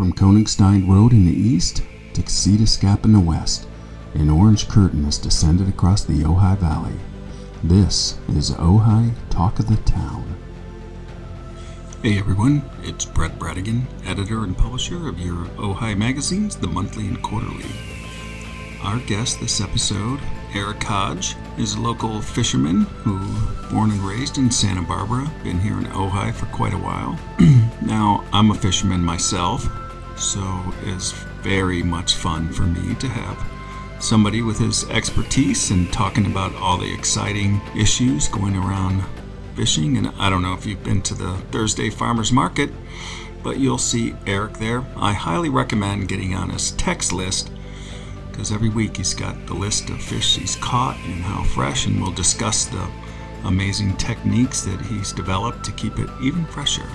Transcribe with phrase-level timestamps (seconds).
[0.00, 1.82] From Koenigstein Road in the east
[2.14, 3.68] to Casitas Gap in the west,
[4.14, 6.94] an orange curtain has descended across the Ojai Valley.
[7.62, 10.24] This is Ojai Talk of the Town.
[12.02, 17.20] Hey everyone, it's Brett Bradigan, editor and publisher of your Ojai magazines, the monthly and
[17.20, 17.66] quarterly.
[18.82, 20.18] Our guest this episode,
[20.54, 23.18] Eric Hodge, is a local fisherman who,
[23.70, 27.18] born and raised in Santa Barbara, been here in Ojai for quite a while.
[27.82, 29.68] now, I'm a fisherman myself,
[30.20, 31.12] so it's
[31.42, 33.42] very much fun for me to have
[34.02, 39.02] somebody with his expertise and talking about all the exciting issues going around
[39.54, 39.96] fishing.
[39.96, 42.70] And I don't know if you've been to the Thursday Farmers Market,
[43.42, 44.84] but you'll see Eric there.
[44.96, 47.50] I highly recommend getting on his text list
[48.30, 52.00] because every week he's got the list of fish he's caught and how fresh, and
[52.00, 52.90] we'll discuss the
[53.44, 56.88] amazing techniques that he's developed to keep it even fresher.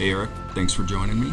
[0.00, 1.30] Hey, Eric, thanks for joining me.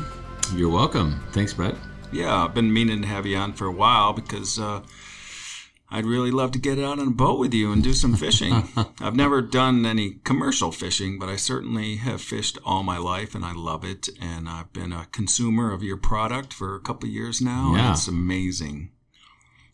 [0.53, 1.23] You're welcome.
[1.31, 1.75] Thanks, Brett.
[2.11, 4.81] Yeah, I've been meaning to have you on for a while because uh,
[5.89, 8.67] I'd really love to get out on a boat with you and do some fishing.
[8.99, 13.45] I've never done any commercial fishing, but I certainly have fished all my life and
[13.45, 14.09] I love it.
[14.19, 17.71] And I've been a consumer of your product for a couple years now.
[17.73, 17.85] Yeah.
[17.85, 18.91] And it's amazing.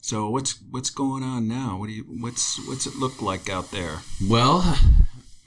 [0.01, 1.77] So what's what's going on now?
[1.79, 4.01] What do you what's what's it look like out there?
[4.29, 4.77] Well,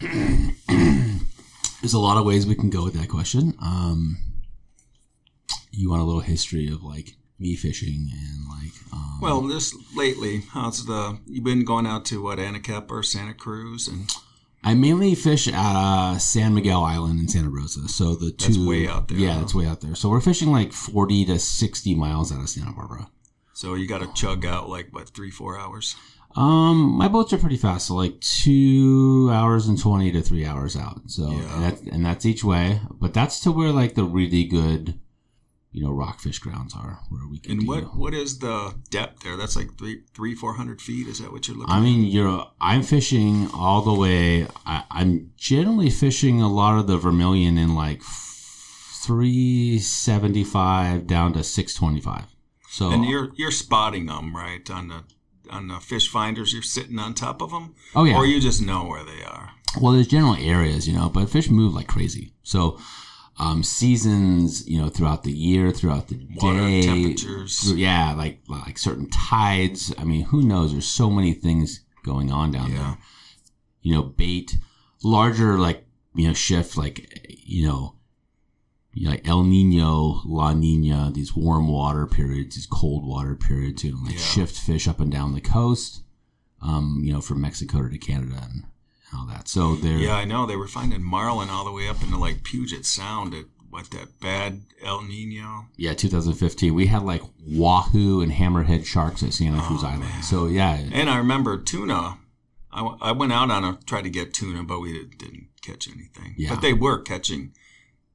[1.87, 3.55] there's a lot of ways we can go with that question.
[3.63, 4.19] Um,
[5.71, 8.73] you want a little history of like me fishing and like.
[8.93, 13.35] Um, Well, this lately, how's the you've been going out to what Anacapa or Santa
[13.35, 14.11] Cruz and
[14.65, 17.87] I mainly fish at uh, San Miguel Island in Santa Rosa.
[17.87, 18.53] So the two.
[18.55, 19.95] That's way out there, Yeah, it's way out there.
[19.95, 23.07] So we're fishing like 40 to 60 miles out of Santa Barbara.
[23.53, 25.95] so you got to chug out like what three four hours?
[26.37, 30.77] Um, my boats are pretty fast, so like two hours and twenty to three hours
[30.77, 31.01] out.
[31.07, 31.55] So Yeah.
[31.55, 35.01] and, that's, and that's each way, but that's to where like the really good,
[35.73, 37.53] you know, rockfish grounds are, where we can.
[37.53, 39.37] And what what is the depth there?
[39.37, 41.07] That's like three three four hundred feet.
[41.09, 41.73] Is that what you're looking?
[41.73, 41.83] I at?
[41.83, 42.47] mean, you're.
[42.61, 44.47] I'm fishing all the way.
[44.67, 51.33] I, I'm generally fishing a lot of the Vermilion in like three seventy five down
[51.35, 52.25] to six twenty five.
[52.69, 55.05] So and you're you're spotting them right on the
[55.51, 56.53] on the fish finders.
[56.53, 59.51] You're sitting on top of them, oh yeah, or you just know where they are.
[59.81, 62.33] Well, there's general areas, you know, but fish move like crazy.
[62.43, 62.79] So,
[63.39, 67.59] um, seasons, you know, throughout the year, throughout the Water day, temperatures.
[67.61, 69.93] through- yeah, like like certain tides.
[69.99, 70.73] I mean, who knows?
[70.73, 72.79] There's so many things going on down Yeah.
[72.79, 72.99] there.
[73.83, 74.57] You know, bait,
[75.03, 77.96] larger like you know shift, like you know,
[79.03, 83.99] like El Nino, La Nina, these warm water periods, these cold water periods, you know,
[84.05, 84.21] like Yeah.
[84.21, 86.03] shift fish up and down the coast.
[86.63, 88.65] Um, you know, from Mexico to Canada and
[89.17, 89.47] all that.
[89.47, 92.43] So they're Yeah, I know they were finding marlin all the way up into like
[92.43, 95.67] Puget Sound at what that bad El Nino.
[95.77, 96.75] Yeah, 2015.
[96.75, 100.01] We had like wahoo and hammerhead sharks at Santa Cruz Oh, Island.
[100.05, 100.23] man.
[100.23, 102.19] So yeah, And I remember tuna.
[102.73, 105.49] I, w- I went out on a tried to get tuna, but we did, didn't
[105.63, 106.35] catch anything.
[106.37, 106.51] Yeah.
[106.55, 107.53] But they were catching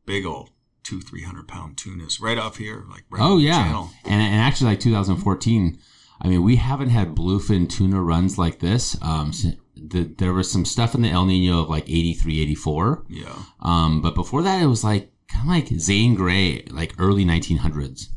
[0.06, 0.50] big old
[0.84, 3.90] two three hundred pound tunas right off here, like right oh on the yeah, channel.
[4.06, 5.78] and and actually like 2014.
[6.24, 8.96] I mean, we haven't had bluefin tuna runs like this.
[9.02, 9.32] Um,
[9.76, 13.06] the, there was some stuff in the El Nino of like 83, 84.
[13.10, 17.26] Yeah, Um, but before that, it was like kind of like Zane Grey, like early
[17.26, 18.10] 1900s,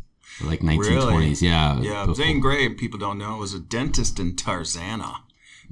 [0.44, 1.40] like 1920s.
[1.40, 2.00] Yeah, yeah.
[2.04, 5.20] before- Zane Grey, people don't know, was a dentist in Tarzana.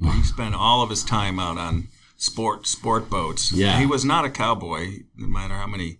[0.01, 3.51] He spent all of his time out on sport sport boats.
[3.51, 3.79] Yeah.
[3.79, 5.99] he was not a cowboy, no matter how many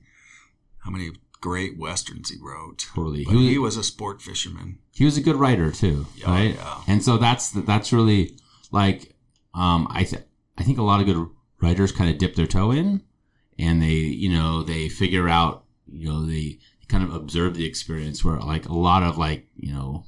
[0.83, 1.11] how many
[1.41, 2.85] great westerns he wrote.
[2.95, 3.25] Totally.
[3.25, 4.79] But He was- he was a sport fisherman.
[4.91, 6.55] he was a good writer too, Yeah, right?
[6.55, 6.81] yeah.
[6.87, 8.37] And so that's that's really
[8.71, 9.15] like
[9.53, 10.23] um, I th-
[10.57, 11.27] I think a lot of good
[11.61, 13.03] writers kind of dip their toe in,
[13.59, 18.23] and they you know they figure out you know they kind of observe the experience
[18.23, 20.05] where like a lot of like you know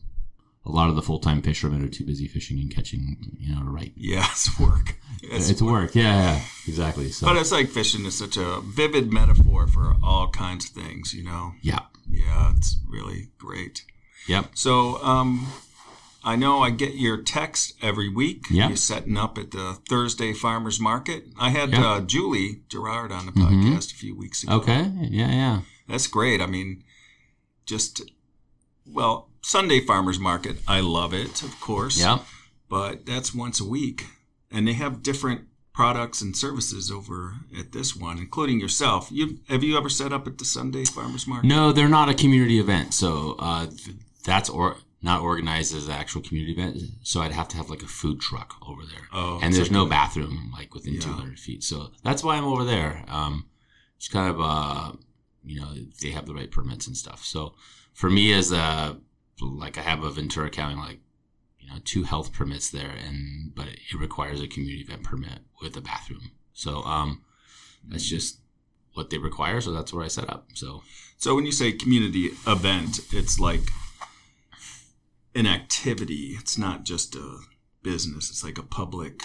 [0.66, 3.62] a lot of the full time fishermen are too busy fishing and catching you know
[3.64, 3.94] to write.
[3.96, 4.96] Yeah, it's work.
[5.24, 7.10] It's, work, yeah, yeah, exactly.
[7.10, 11.14] So But it's like fishing is such a vivid metaphor for all kinds of things,
[11.14, 11.54] you know.
[11.62, 13.86] yeah, Yeah, it's really great.
[14.28, 15.48] yep, So, um,
[16.24, 18.46] I know I get your text every week.
[18.52, 18.68] Yeah.
[18.68, 21.26] You're setting up at the Thursday Farmers Market.
[21.40, 21.86] I had Yeah.
[21.88, 23.64] uh, Julie Gerard on the Mhm.
[23.64, 24.54] podcast a few weeks ago.
[24.58, 26.42] okay, yeah, yeah, That's great.
[26.42, 26.84] I mean,
[27.66, 28.02] just,
[28.92, 32.00] well, Sunday Farmers Market, I love it, of course.
[32.00, 32.20] yeah.
[32.70, 34.06] But that's once a week.
[34.52, 35.42] And they have different
[35.74, 39.10] products and services over at this one, including yourself.
[39.12, 41.48] You have you ever set up at the Sunday Farmers Market?
[41.48, 43.68] No, they're not a community event, so uh,
[44.24, 46.78] that's or not organized as an actual community event.
[47.04, 49.86] So I'd have to have like a food truck over there, Oh, and there's no
[49.86, 51.02] bathroom like within Yeah.
[51.02, 51.64] 200 feet.
[51.64, 53.04] So that's why I'm over there.
[53.10, 53.46] Um,
[54.00, 54.92] just kind of uh,
[55.44, 57.24] you know, they have the right permits and stuff.
[57.26, 57.54] So
[57.96, 58.98] for me, as a
[59.42, 61.00] like I have a Ventura County like
[61.60, 65.76] you know two health permits there, and but it, requires a community event permit with
[65.78, 66.32] a bathroom.
[66.54, 67.24] So um,
[67.88, 68.40] that's just
[68.94, 69.62] what they require.
[69.62, 70.48] So that's where I set up.
[70.54, 70.84] So
[71.18, 73.72] So when you say community event, it's like
[75.34, 76.36] an activity.
[76.38, 77.40] It's not just a
[77.82, 78.30] business.
[78.30, 79.24] It's like a public,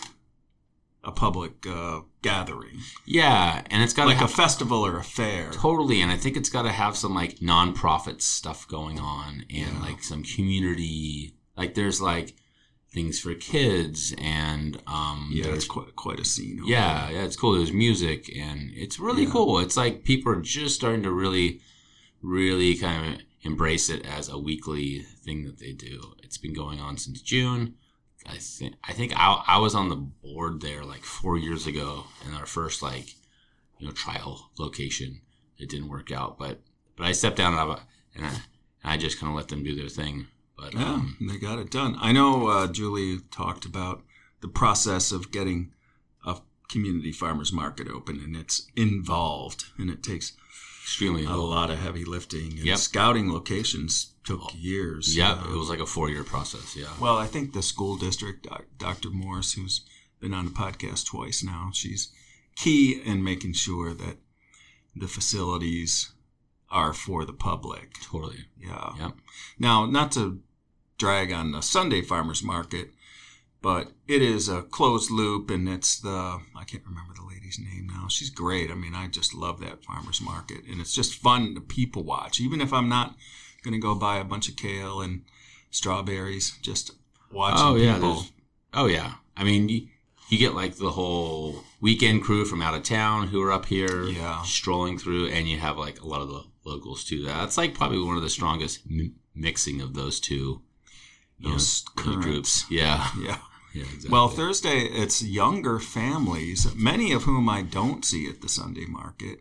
[1.02, 5.50] a public uh, gathering, yeah, and it's got like to a festival or a fair.
[5.50, 9.72] Totally, and I think it's got to have some like nonprofit stuff going on, and
[9.74, 9.80] Yeah.
[9.80, 11.34] like some community.
[11.56, 12.34] Like there's like
[12.92, 16.60] things for kids, and um, Yeah, it's quite quite a scene.
[16.66, 17.16] yeah, there.
[17.18, 17.54] yeah, it's cool.
[17.54, 19.30] There's music, and it's really Yeah.
[19.30, 19.58] cool.
[19.60, 21.60] It's like people are just starting to really,
[22.22, 26.14] really kind of embrace it as a weekly thing that they do.
[26.22, 27.74] It's been going on since June.
[28.26, 32.04] I think I think I, I was on the board there like four years ago
[32.26, 33.14] in our first like
[33.78, 35.20] you know trial location.
[35.58, 36.60] It didn't work out, but
[36.96, 37.78] but I stepped down and I,
[38.14, 38.38] and I, and
[38.84, 40.26] I just kind of let them do their thing.
[40.56, 41.96] But Yeah, um, they got it done.
[41.98, 44.02] I know uh, Julie talked about
[44.42, 45.72] the process of getting
[46.26, 46.38] a
[46.68, 50.32] community farmers market open, and it's involved, and it takes
[50.90, 52.50] extremely a lot of heavy lifting.
[52.58, 52.78] And Yep.
[52.78, 55.14] scouting locations took years.
[55.16, 56.74] Yeah, Uh, it was like a four year process.
[56.74, 56.92] Yeah.
[56.98, 59.10] Well, I think the school district, Doc- Dr.
[59.10, 59.82] Morris, who's
[60.18, 62.08] been on the podcast twice now, she's
[62.56, 64.18] key in making sure that
[64.96, 66.10] the facilities
[66.70, 67.94] are for the public.
[68.02, 68.46] Totally.
[68.58, 68.92] Yeah.
[68.98, 69.16] Yep.
[69.60, 70.42] Now, not to
[70.98, 72.92] drag on the Sunday farmers market,
[73.62, 77.86] but it is a closed loop, and it's the I can't remember the lady's name
[77.88, 78.06] now.
[78.08, 78.70] She's great.
[78.70, 82.40] I mean, I just love that farmers market, and it's just fun to people watch.
[82.40, 83.14] Even if I'm not
[83.62, 85.22] going to go buy a bunch of kale and
[85.70, 86.92] strawberries, just
[87.32, 87.94] watching Oh yeah.
[87.94, 88.22] people.
[88.74, 89.14] Oh yeah.
[89.36, 89.88] I mean, you,
[90.28, 94.04] you get like the whole weekend crew from out of town who are up here,
[94.04, 94.42] Yeah.
[94.42, 97.24] strolling through, and you have like a lot of the locals too.
[97.24, 100.62] That's like probably one of the strongest m- mixing of those two.
[101.38, 102.64] know, Those those groups.
[102.70, 103.08] Yeah.
[103.20, 103.38] Yeah.
[103.72, 103.82] Yeah.
[103.84, 104.10] Exactly.
[104.10, 109.40] Well, Thursday, it's younger families, many of whom I don't see at the Sunday market.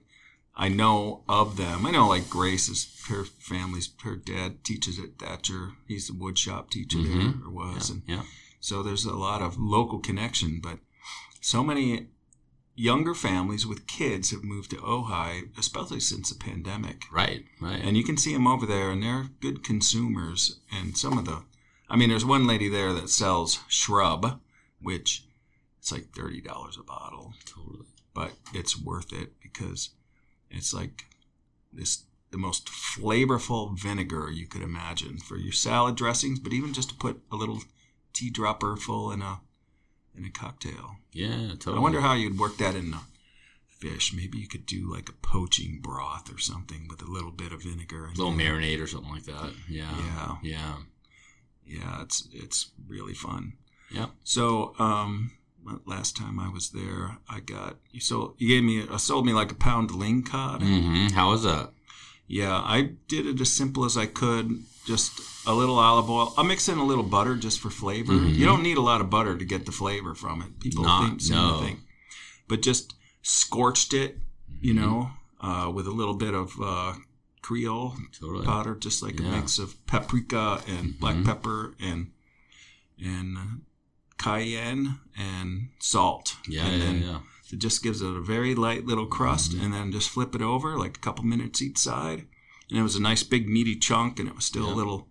[0.55, 1.85] I know of them.
[1.85, 5.73] I know, like Grace's her family's her dad teaches at Thatcher.
[5.87, 7.05] He's a woodshop teacher Mhm.
[7.39, 8.23] there, or was, and yeah.
[8.59, 10.59] so there's a lot of local connection.
[10.61, 10.79] But
[11.41, 12.07] so many
[12.75, 17.03] younger families with kids have moved to Ojai, especially since the pandemic.
[17.11, 17.45] Right.
[17.59, 17.81] Right.
[17.81, 20.59] And you can see them over there, and they're good consumers.
[20.71, 21.43] And some of the,
[21.89, 24.39] I mean, there's one lady there that sells shrub,
[24.81, 25.25] which
[25.79, 27.85] it's like thirty dollars a bottle, totally.
[28.13, 29.89] but it's worth it because
[30.49, 31.05] it's like
[31.73, 36.89] this the most flavorful vinegar you could imagine for your salad dressings, but even just
[36.89, 37.61] to put a little
[38.13, 39.39] tea dropper full in a
[40.15, 40.97] in a cocktail.
[41.11, 41.49] Yeah.
[41.51, 41.77] Totally.
[41.77, 43.01] I wonder how you'd work that in a
[43.67, 44.13] fish.
[44.13, 47.63] Maybe you could do like a poaching broth or something with a little bit of
[47.63, 48.05] vinegar.
[48.05, 49.53] a little marinade or something like that.
[49.67, 49.95] Yeah.
[49.97, 50.35] Yeah.
[50.43, 50.75] Yeah.
[51.69, 53.53] Yeah, it's it's really fun.
[53.91, 54.07] Yeah.
[54.23, 55.31] So, um,
[55.85, 59.33] last time I was there, I got you sold you gave me uh, sold me
[59.33, 60.61] like a pound ling cod.
[60.63, 61.71] hmm How was that?
[62.27, 64.63] Yeah, I did it as simple as I could.
[64.85, 65.11] Just
[65.45, 66.33] a little olive oil.
[66.37, 68.13] I'll mix in a little butter just for flavor.
[68.13, 68.35] Mhm.
[68.35, 70.59] You don't need a lot of butter to get the flavor from it.
[70.59, 71.59] People Not- think seem to no.
[71.61, 71.79] think,
[72.47, 74.19] but just scorched it,
[74.61, 74.77] you Mhm.
[74.81, 75.11] know,
[75.41, 76.93] uh, with a little bit of uh,
[77.41, 78.45] Creole Totally.
[78.45, 81.25] powder, just like a mix of paprika and black Mhm.
[81.25, 82.11] pepper and
[83.01, 83.61] and
[84.17, 86.35] cayenne and salt.
[86.47, 86.65] Yeah.
[86.65, 86.85] and yeah.
[86.85, 87.19] then yeah.
[87.51, 89.63] it just gives it a very light little crust, Mhm.
[89.63, 92.27] and then just flip it over like a couple minutes each side.
[92.69, 94.73] And it was a nice big meaty chunk, and it was still Yeah.
[94.73, 95.07] a little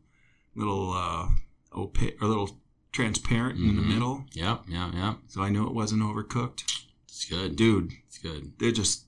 [0.54, 1.28] little uh,
[1.72, 2.60] opaque or a little
[2.92, 3.86] transparent in the Mhm.
[3.88, 4.26] middle.
[4.32, 4.58] Yeah.
[4.68, 4.90] Yeah.
[4.92, 5.14] Yeah.
[5.28, 6.64] So I knew it wasn't overcooked.
[7.06, 7.54] It's good.
[7.56, 8.52] Dude, It's good.
[8.58, 9.04] they're just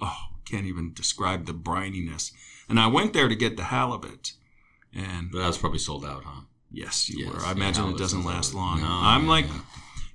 [0.00, 2.32] oh can't even describe the brininess
[2.68, 4.32] and i went there to get the halibut
[4.92, 6.42] and But that was probably sold out, huh?
[6.70, 9.46] yes you Yes, were i yeah, imagine it doesn't last long No, i'm yeah, like
[9.46, 9.60] yeah.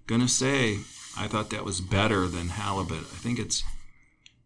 [0.07, 0.79] gonna say
[1.17, 3.63] i thought that was better than halibut i think it's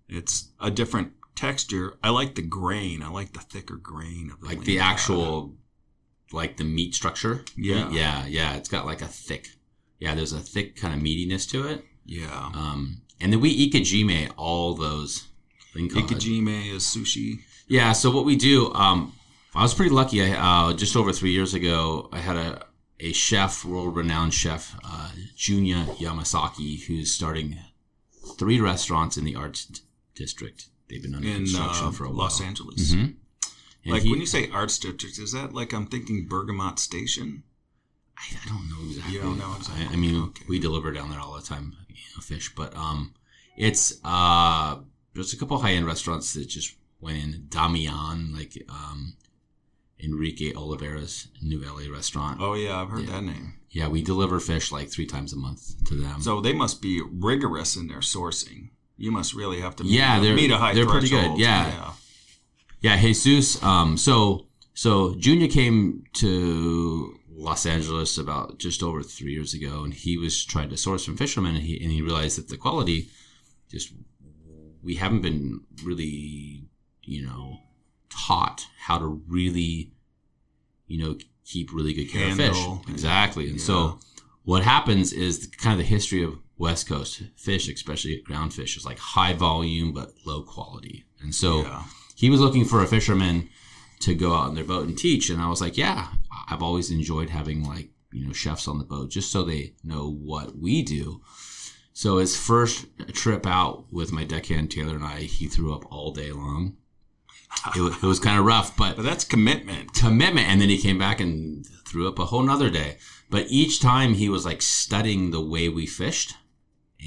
[0.08, 4.48] it's a different texture i like the grain i like the thicker grain of the
[4.48, 5.56] like the actual,
[6.32, 7.44] like the meat structure.
[7.56, 7.92] Yeah.
[7.92, 8.26] Yeah.
[8.26, 8.56] Yeah.
[8.56, 9.50] It's got like a thick.
[10.00, 10.16] Yeah.
[10.16, 11.86] There's a thick kind of meatiness to it.
[12.06, 15.28] yeah Um, and then we ikejime all those.
[15.74, 17.94] Called- ikejime is sushi Yeah.
[17.94, 19.14] So what we do, um,
[19.56, 20.22] I was pretty lucky.
[20.24, 22.66] I, uh, just over three years ago, I had a,
[23.00, 27.58] a chef, world renowned chef, uh, Junya Yamasaki, who's starting
[28.40, 29.80] three restaurants in the arts d-
[30.16, 30.68] district.
[30.88, 32.26] They've been under in construction uh, for a while.
[32.28, 33.16] los angeles Mhm.
[33.86, 37.44] And like he- when you say arts district is that like i'm thinking bergamot station
[38.18, 39.14] I, I don't know exactly.
[39.16, 39.86] You don't know exactly.
[39.88, 40.46] I, I mean, Okay.
[40.48, 42.54] we deliver down there all the time, you know, fish.
[42.56, 43.14] But um,
[43.58, 44.78] it's uh,
[45.14, 47.46] there's a couple high end restaurants that just went in.
[47.50, 49.16] Damian, like um,
[50.04, 52.40] Enrique Olvera's New LA restaurant.
[52.42, 53.12] Oh yeah, I've heard Yeah.
[53.12, 53.54] that name.
[53.70, 56.22] Yeah, we deliver fish like three times a month to them.
[56.22, 58.70] So they must be rigorous in their sourcing.
[58.98, 61.40] You must really have to meet, Yeah, they're- meet a high they're pretty good, threshold.
[61.40, 61.94] yeah.
[62.82, 63.62] Yeah, Jesus.
[63.64, 69.94] Um, so so Junya came to Los Angeles about just over three years ago, and
[69.94, 73.10] he was trying to source from fishermen, and he and he realized that the quality
[73.72, 73.94] just
[74.84, 76.66] we haven't been really
[77.04, 77.60] you know
[78.10, 79.92] taught how to really
[80.88, 82.94] you know keep really good care Handle of fish.
[82.94, 83.66] Exactly, and yeah.
[83.66, 84.00] so
[84.44, 88.86] what happens is kind of the history of West Coast fish, especially ground fish, is
[88.86, 91.84] like high volume but low quality, and so yeah.
[92.16, 93.50] he was looking for a fisherman
[94.02, 95.30] to go out on their boat and teach.
[95.30, 96.10] And i was like yeah
[96.50, 100.12] i've always enjoyed having like you know chefs on the boat just so they know
[100.12, 101.22] what we do
[101.94, 106.12] so his first trip out with my deckhand taylor and i he threw up all
[106.12, 106.76] day long.
[107.76, 109.94] It, wa- it was kind of rough but But that's commitment.
[109.94, 112.98] commitment and then he came back and threw up a whole nother day.
[113.30, 116.34] But each time he was like studying the way we fished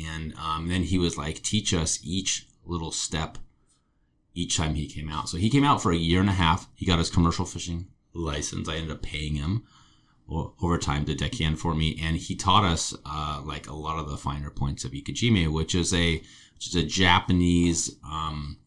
[0.06, 3.38] and um, then he was like teach us each little step
[4.34, 5.28] each time he came out.
[5.28, 6.68] So he came out for a year and a half.
[6.74, 8.68] He got his commercial fishing license.
[8.68, 9.64] I ended up paying him
[10.28, 14.10] over time to deckhand for me and he taught us uh, like a lot of
[14.10, 16.16] the finer points of ikejime which is a
[16.54, 18.58] which is a japanese um,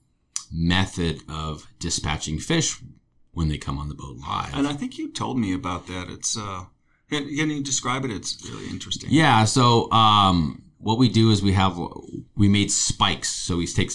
[0.51, 2.77] method of dispatching fish
[3.33, 6.09] when they come on the boat live And I think you told me about that.
[6.09, 6.65] It's uh,
[7.09, 8.11] can, can you describe it?
[8.11, 9.09] It's really interesting.
[9.11, 9.45] Yeah.
[9.45, 11.77] So um, what we do is we have
[12.35, 13.29] we made spikes.
[13.29, 13.91] So we take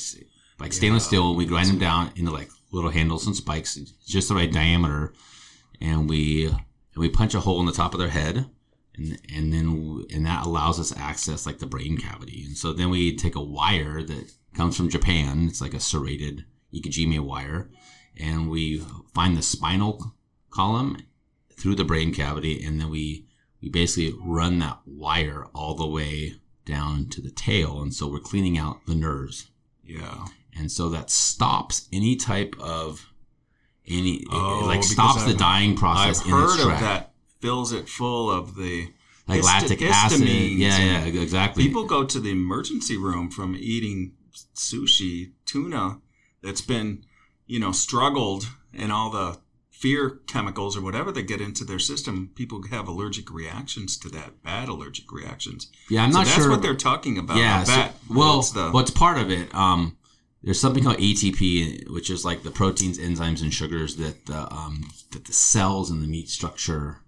[0.61, 1.09] like stainless Yeah.
[1.09, 3.75] steel and we grind them down into like little handles and spikes,
[4.07, 5.13] just the right diameter,
[5.81, 6.51] and we
[6.95, 8.47] and we punch a hole in the top of their head.
[8.97, 12.91] And, and then and that allows us access like the brain cavity and so then
[12.91, 17.69] we take a wire that comes from Japan it's like a serrated Ikejime wire
[18.17, 18.79] and we
[19.13, 20.15] find the spinal
[20.51, 20.99] column
[21.59, 23.27] through the brain cavity and then we
[23.61, 26.35] we basically run that wire all the way
[26.65, 29.51] down to the tail and so we're cleaning out the nerves
[29.85, 30.27] Yeah.
[30.57, 33.13] and so that stops any type of
[33.89, 37.13] any Oh, it like stops the I've- dying process I've heard of that.
[37.41, 38.89] Fills it full of the
[39.29, 44.13] like histi- lactic acid yeah yeah exactly People go to the emergency room from eating
[44.55, 45.99] sushi, tuna
[46.43, 47.05] that's been,
[47.47, 49.39] you know, struggled and all the
[49.71, 52.31] fear chemicals or whatever that get into their system.
[52.35, 55.71] People have allergic reactions to that, bad allergic reactions.
[55.91, 57.37] yeah i'm so not that's sure That's what they're talking about.
[57.37, 59.97] yeah so- well the, what's part of it um
[60.45, 64.85] there's something called ATP, which is like the proteins, enzymes, and sugars that the um,
[65.13, 66.99] that the cells in the meat structure,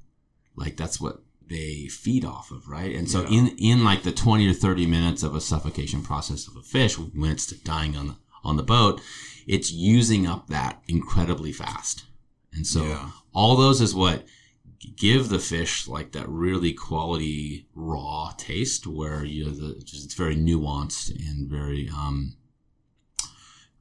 [0.57, 2.97] like that's what they feed off of, right?
[2.97, 3.39] And so Yeah.
[3.39, 6.99] in in like the 20 or 30 minutes of a suffocation process of a fish,
[6.99, 9.01] when it's dying on the on the boat,
[9.47, 12.05] it's using up that incredibly fast.
[12.53, 13.11] And so Yeah.
[13.35, 14.25] all those is what
[14.97, 20.15] give the fish like that really quality raw taste where you know, the just it's
[20.15, 22.36] very nuanced and very um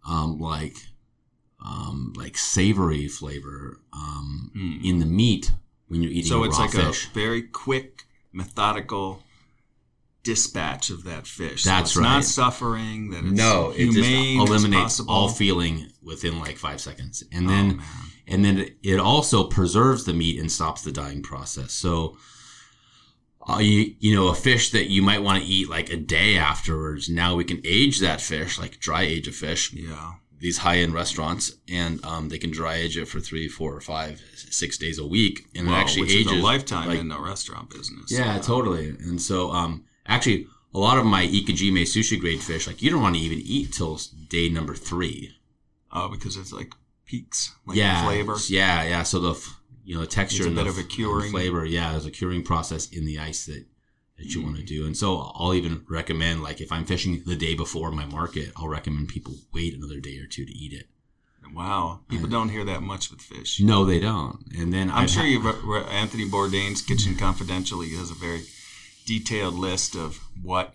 [0.08, 0.78] um like
[1.66, 4.84] um like savory flavor um Mm.
[4.86, 5.52] in the meat
[5.88, 7.08] when you're eating so it's like fish.
[7.08, 9.22] a very quick, methodical
[10.24, 11.64] dispatch of that fish.
[11.64, 12.04] So That's it's right.
[12.04, 13.12] Not suffering.
[13.12, 17.50] That it's no, it humane just eliminates all feeling within like five seconds, and Oh,
[17.50, 17.86] then man.
[18.28, 21.74] and then it also preserves the meat and stops the dying process.
[21.74, 22.18] So,
[23.50, 26.38] uh, you, you know, a fish that you might want to eat like a day
[26.38, 27.10] afterwards.
[27.10, 29.72] Now we can age that fish, like dry age a fish.
[29.74, 30.14] yeah.
[30.38, 33.80] These high end restaurants, and um, they can dry age it for three, four, or
[33.82, 37.20] five, six days a week, and Wow, it actually ages a lifetime like- in the
[37.20, 38.12] restaurant business.
[38.12, 38.90] yeah, Uh, totally.
[38.90, 43.02] And so, um, actually, a lot of my ikejime sushi grade fish, like you don't
[43.02, 44.00] want to even eat till
[44.30, 45.32] day number three.
[45.92, 46.74] Oh, because it's like
[47.06, 48.36] peaks, like yeah, flavor.
[48.50, 49.04] Yeah, yeah.
[49.04, 51.32] So the f- you know the texture It's a and bit the of a curing.
[51.32, 51.66] flavor.
[51.66, 53.66] Yeah, there's a curing process in the ice that
[54.18, 54.48] that you mm-hmm.
[54.48, 54.86] want to do.
[54.86, 58.68] And so I'll even recommend like if I'm fishing the day before my market, I'll
[58.68, 60.88] recommend people wait another day or two to eat it.
[61.54, 63.62] Wow, people don't hear that much with fish.
[63.62, 64.44] No, they don't.
[64.58, 67.82] And then I'm I've sure ha- re- uh, re- Anthony Bourdain's Kitchen Confidential.
[67.82, 68.42] He has a very
[69.06, 70.74] detailed list of what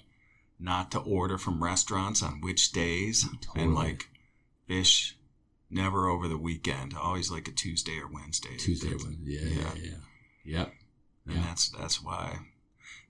[0.59, 3.65] not to order from restaurants on which days, oh, Totally.
[3.65, 4.05] and like
[4.69, 5.17] fish
[5.71, 6.95] never over the weekend.
[6.95, 8.57] Always like a Tuesday or Wednesday.
[8.59, 8.89] Tuesday.
[8.91, 9.17] Wednesday.
[9.25, 9.83] Yeah, yeah, Yeah.
[9.85, 9.97] yeah,
[10.45, 10.67] yeah.
[11.27, 11.43] and Yeah.
[11.43, 12.39] that's that's why.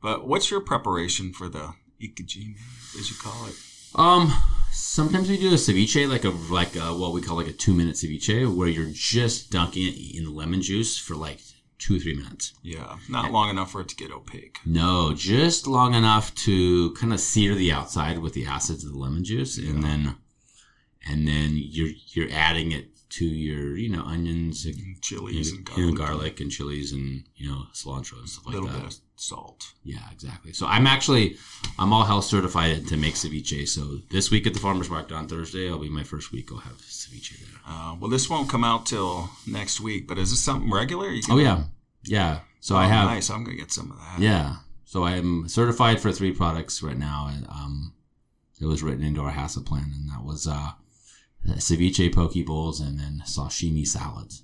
[0.02, 2.56] But what's your preparation for the ikejime,
[2.98, 3.54] as you call it?
[3.94, 4.32] Um,
[4.72, 7.74] sometimes we do a ceviche, like a like a, what we call like a two
[7.74, 11.40] minute ceviche, where you're just dunking it in lemon juice for like
[11.78, 12.52] two or three minutes.
[12.62, 14.58] Yeah, not long enough for it to get opaque.
[14.64, 18.98] No, just long enough to kind of sear the outside with the acids of the
[18.98, 20.16] lemon juice, and then
[21.08, 25.66] and then you're you're adding it to your you know onions, and, Mm, Chilies and
[25.68, 25.96] know, garlic.
[25.96, 28.82] garlic and chilies and you know cilantro and stuff like little that.
[28.82, 29.72] bit of salt.
[29.82, 30.52] Yeah, exactly.
[30.52, 31.36] So I'm actually
[31.78, 33.66] I'm all health certified to make ceviche.
[33.68, 36.50] So this week at the farmers market on Thursday, I'll be my first week.
[36.52, 37.60] I'll have ceviche there.
[37.66, 41.10] Uh, well, this won't come out till next week, but is this something regular?
[41.28, 41.64] Oh yeah,
[42.04, 42.40] yeah.
[42.60, 43.28] So Oh, I have Nice.
[43.30, 44.20] I'm gonna get some of that.
[44.20, 44.56] yeah.
[44.84, 47.92] So I'm certified for three products right now, and um,
[48.60, 50.72] it was written into our HACCP plan, and that was uh,
[51.48, 54.42] Uh, ceviche poke bowls and then sashimi salads.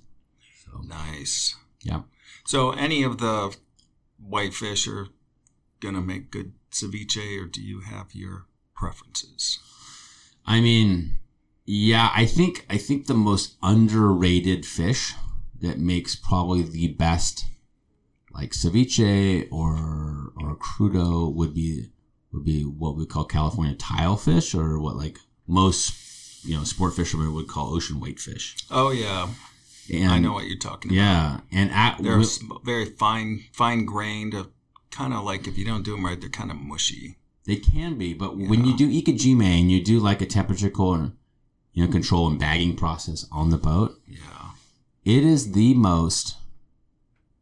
[0.63, 1.55] So Nice.
[1.81, 2.01] yeah.
[2.45, 3.55] So, any of the
[4.17, 5.09] whitefish are
[5.79, 9.59] gonna make good ceviche, or do you have your preferences?
[10.45, 11.19] I mean,
[11.65, 15.13] yeah, I think I think the most underrated fish
[15.61, 17.45] that makes probably the best
[18.31, 21.89] like ceviche or or crudo would be
[22.31, 25.91] would be what we call California tile fish or what like most
[26.47, 28.55] you know sport fishermen would call ocean weight fish.
[28.71, 29.29] Oh yeah,
[29.93, 30.97] And I know what you're talking about.
[30.97, 32.21] Yeah, and at They're
[32.63, 34.33] very fine, fine grained.
[34.89, 37.17] Kind of like if you don't do them right, they're kind of mushy.
[37.45, 41.11] They can be, but when you do ikejime and you do like a temperature control,
[41.73, 44.51] you know, control and bagging process on the boat, Yeah.
[45.05, 46.35] it is the most,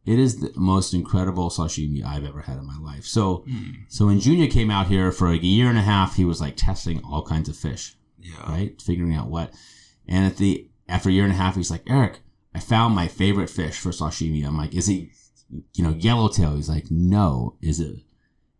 [0.04, 3.04] it is the most incredible sashimi I've ever had in my life.
[3.04, 3.70] So, Hmm.
[3.88, 6.56] so when Junya came out here for a year and a half, he was like
[6.56, 7.96] testing all kinds of fish,
[8.26, 8.50] Yeah.
[8.50, 9.52] right, figuring out what,
[10.08, 12.20] and at the after a year and a half, he's like, Eric,
[12.54, 14.44] I found my favorite fish for sashimi.
[14.46, 15.08] I'm like, is it,
[15.74, 16.54] you know, yellowtail?
[16.56, 17.56] He's like, no.
[17.60, 17.96] Is it,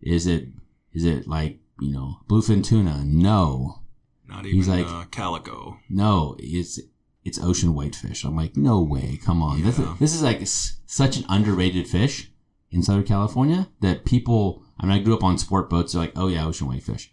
[0.00, 0.48] is it,
[0.92, 3.02] is it like, you know, bluefin tuna?
[3.06, 3.82] No,
[4.28, 5.78] Not He's even like- uh, calico.
[5.88, 6.36] no.
[6.40, 6.80] It's,
[7.24, 8.24] it's ocean whitefish.
[8.24, 9.18] I'm like, no way.
[9.24, 9.62] Come on.
[9.62, 12.30] This, is, this is like s- such an underrated fish
[12.70, 15.92] in Southern California that people, I mean, I grew up on sport boats.
[15.92, 17.10] They're like, oh yeah, ocean whitefish.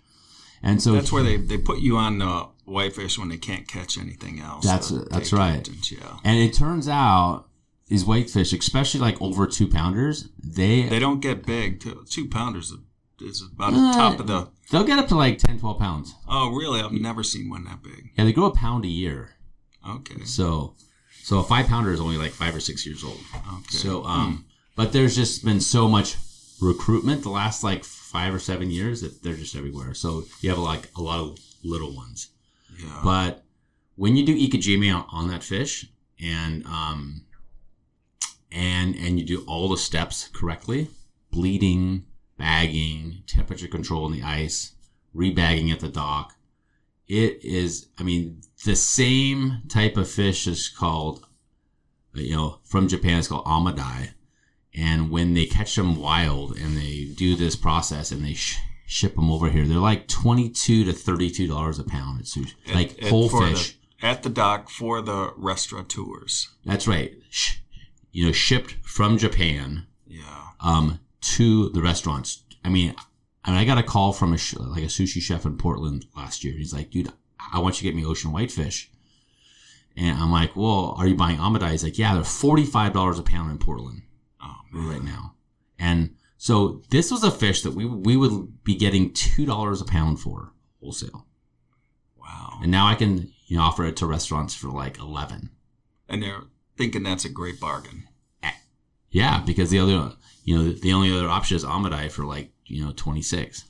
[0.63, 3.97] And so That's where they, they put you on uh, whitefish when they can't catch
[3.97, 4.63] anything else.
[4.65, 5.67] That's- that's right.
[5.91, 6.17] Yeah.
[6.23, 7.45] And it turns out
[7.87, 11.81] these whitefish, especially like over two pounders, they, They don't get big.
[11.81, 12.73] Two, two pounders
[13.21, 14.47] is about Uh, the top of the.
[14.71, 16.15] they'll get up to like 10, 12 pounds.
[16.29, 16.79] Oh, really?
[16.81, 18.11] I've never seen one that big.
[18.17, 19.31] Yeah, they grow a pound a year.
[19.87, 20.23] Okay.
[20.23, 20.75] So,
[21.23, 23.19] so a five pounder is only like five or six years old.
[23.35, 23.77] Okay.
[23.77, 24.45] So, um,
[24.77, 26.15] but there's just been so much
[26.61, 29.95] recruitment the last like five or seven years that they're just everywhere.
[29.95, 32.29] So you have like a lot of little ones.
[32.79, 33.01] yeah.
[33.03, 33.43] But
[33.95, 35.87] when you do ikejime on, on that fish
[36.21, 37.23] and um
[38.51, 40.89] and and you do all the steps correctly,
[41.31, 42.05] bleeding,
[42.37, 44.75] bagging, temperature control in the ice,
[45.15, 46.35] rebagging at the dock,
[47.07, 51.25] it is I mean the same type of fish is called
[52.13, 54.11] you know from Japan it's called amadai
[54.75, 59.15] and when they catch them wild and they do this process and they sh- ship
[59.15, 63.03] them over here they're like 22 to 32 dollars a pound at sushi At- like
[63.03, 66.49] at- whole fish The, at the dock for the restaurateurs.
[66.65, 67.57] that's right Sh-
[68.11, 70.21] you know shipped from japan Yeah.
[70.59, 72.95] um to the restaurants i mean
[73.45, 76.05] I mean, I got a call from a sh- like a sushi chef in Portland
[76.15, 76.53] last year.
[76.53, 77.11] He's like, "Dude,
[77.51, 78.89] I want you to get me ocean whitefish."
[79.97, 83.19] And I'm like, "Well, are you buying amadai?" He's like, "Yeah, they're forty five dollars
[83.19, 84.03] a pound in Portland."
[84.43, 85.35] Oh, right now.
[85.79, 89.85] And so this was a fish that we we would be getting two dollars a
[89.85, 90.51] pound for
[90.81, 91.25] wholesale,
[92.17, 92.59] Wow.
[92.61, 95.49] and now I can you know offer it to restaurants for like eleven.
[96.09, 96.43] And they're
[96.77, 98.07] thinking that's a great bargain.
[99.09, 102.83] Yeah, because the other you know the only other option is Amadai for like you
[102.83, 103.65] know twenty six,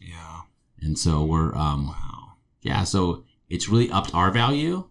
[0.00, 0.40] Yeah.
[0.80, 2.32] and so we're um Wow.
[2.62, 4.88] yeah so it's really upped our value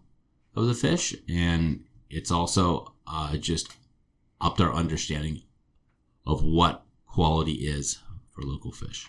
[0.54, 3.68] of the fish, and it's also uh, just
[4.40, 5.42] upped our understanding
[6.26, 7.98] of what quality is
[8.30, 9.08] for local fish.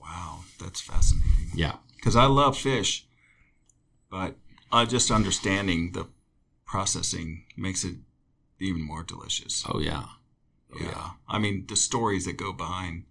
[0.00, 0.40] Wow.
[0.60, 1.50] That's fascinating.
[1.54, 1.76] Yeah.
[1.96, 3.06] Because I love fish,
[4.10, 4.36] but
[4.70, 6.06] uh, just understanding the
[6.66, 7.96] processing makes it
[8.60, 9.64] even more delicious.
[9.68, 10.04] Oh yeah.
[10.72, 11.10] Oh, yeah.
[11.28, 13.04] I mean, the stories that go behind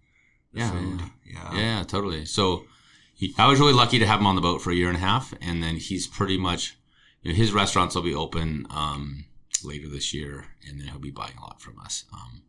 [0.51, 1.01] the Yeah, food.
[1.25, 1.55] Yeah.
[1.55, 2.25] Yeah, totally.
[2.25, 2.65] So
[3.13, 4.97] he, I was really lucky to have him on the boat for a year and
[4.97, 6.77] a half, and then he's pretty much
[7.21, 9.25] you know, his restaurants will be open um,
[9.65, 12.05] later this year, and then he'll be buying a lot from us.
[12.13, 12.43] Um,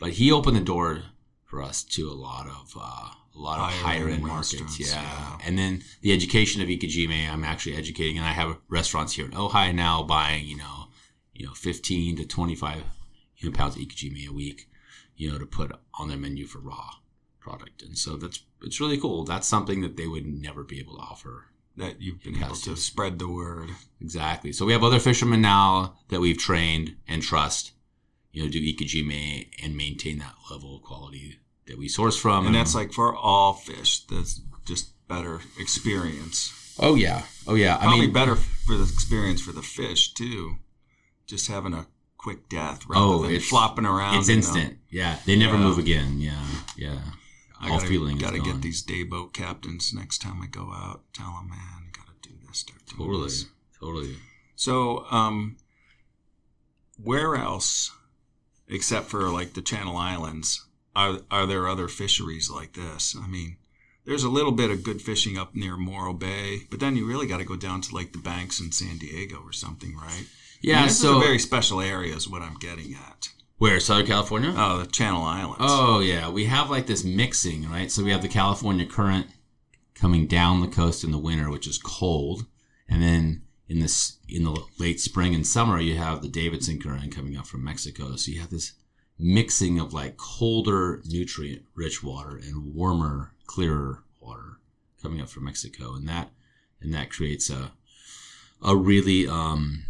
[0.00, 1.02] but he opened the door
[1.44, 4.80] for us to a lot of uh, a lot of Higher end markets.
[4.80, 4.86] Yeah.
[4.86, 5.38] yeah.
[5.44, 9.32] and then the education of Ikejime, I'm actually educating, and I have restaurants here in
[9.32, 10.88] Ojai now buying you know
[11.32, 12.82] you know 15 to 25
[13.38, 14.68] you know, pounds of Ikejime a week,
[15.16, 16.94] you know, to put on their menu for raw
[17.40, 17.82] product.
[17.82, 19.24] And so that's it's really cool.
[19.24, 21.46] That's something that they would never be able to offer.
[21.76, 23.70] That you've been able to spread the word.
[24.00, 24.52] Exactly.
[24.52, 27.72] So we have other fishermen now that we've trained and trust,
[28.32, 32.46] you know, do ikejime and maintain that level of quality that we source from.
[32.46, 34.00] And that's like for all fish.
[34.06, 36.52] That's just better experience.
[36.78, 37.76] Oh yeah, oh yeah.
[37.76, 40.56] I Probably mean, better for the experience for the fish too.
[41.26, 41.86] Just having a
[42.16, 44.18] quick death rather Oh, than it's- flopping around.
[44.18, 44.78] it's instant.
[44.90, 45.62] Yeah, they never Yeah.
[45.62, 46.20] move again.
[46.20, 47.00] Yeah, yeah.
[47.60, 51.02] I All gotta, feeling gotta get these day boat captains next time I go out.
[51.12, 52.64] Tell them, man, you gotta do this.
[52.96, 53.46] Totally, this."
[53.80, 54.16] totally.
[54.54, 55.56] So, um,
[57.02, 57.92] where else,
[58.68, 60.64] except for like the Channel Islands,
[60.94, 63.16] are are there other fisheries like this?
[63.18, 63.56] I mean,
[64.04, 67.26] there's a little bit of good fishing up near Morro Bay, but then you really
[67.26, 70.26] got to go down to like the banks in San Diego or something, right?
[70.26, 70.76] I Yeah.
[70.76, 73.28] mean, this so is a very special area, is what I'm getting at.
[73.58, 74.54] Where Southern California?
[74.56, 75.58] Oh, the Channel Islands.
[75.60, 77.90] Oh yeah, we have like this mixing, right?
[77.90, 79.26] So we have the California current
[79.94, 82.46] coming down the coast in the winter, which is cold,
[82.88, 87.14] and then in this in the late spring and summer, you have the Davidson current
[87.14, 88.16] coming up from Mexico.
[88.16, 88.72] So you have this
[89.18, 94.58] mixing of like colder, nutrient-rich water and warmer, clearer water
[95.02, 96.30] coming up from Mexico, and that
[96.80, 97.72] and that creates a
[98.62, 99.84] a really um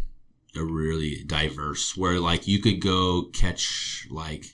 [0.65, 4.45] really diverse where like you could go catch like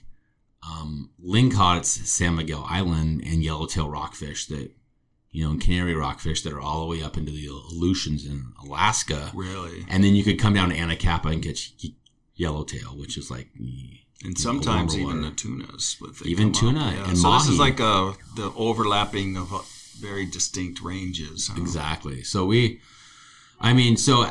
[0.66, 4.70] um, lingcod at San Miguel Island and yellowtail rockfish that,
[5.30, 8.52] you know, and canary rockfish that are all the way up into the Aleutians in
[8.62, 9.30] Alaska.
[9.34, 9.84] really?
[9.88, 11.74] And then you could come down to Anacapa and catch
[12.34, 13.48] yellowtail, which is like,
[14.24, 15.96] And sometimes even the tunas.
[16.22, 19.58] they Even tuna and so this is like a the overlapping of uh,
[19.98, 21.50] very distinct ranges.
[21.56, 22.22] Exactly.
[22.22, 22.80] So we,
[23.60, 24.30] I mean, so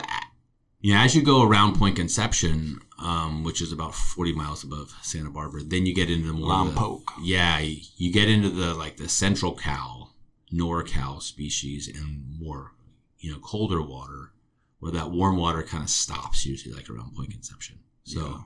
[0.91, 5.29] know, as you go around Point Conception, um, which is about forty miles above Santa
[5.29, 6.79] Barbara, then you get into the more of the-
[7.21, 10.13] yeah, you get into the like the central Cal,
[10.51, 12.73] NorCal species, and more,
[13.19, 14.33] you know, colder water,
[14.79, 17.79] where that warm water kind of stops usually like around Point Conception.
[18.03, 18.43] So,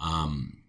[0.00, 0.62] um,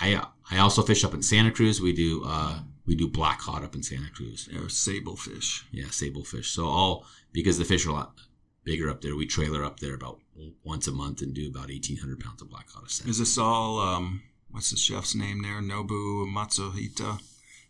[0.00, 1.80] I I also fish up in Santa Cruz.
[1.80, 4.48] We do uh, we do black cod up in Santa Cruz.
[4.50, 5.62] They're sablefish.
[5.70, 6.50] Yeah, sable fish.
[6.50, 8.18] So all because the fish are a lot
[8.66, 9.16] bigger up there.
[9.16, 10.18] We trailer up there about
[10.62, 13.08] once a month and do about eighteen hundred pounds of black cod set.
[13.08, 13.78] Is this all?
[13.80, 15.62] Um, what's the chef's name there?
[15.62, 17.20] Nobu Matsuhisa.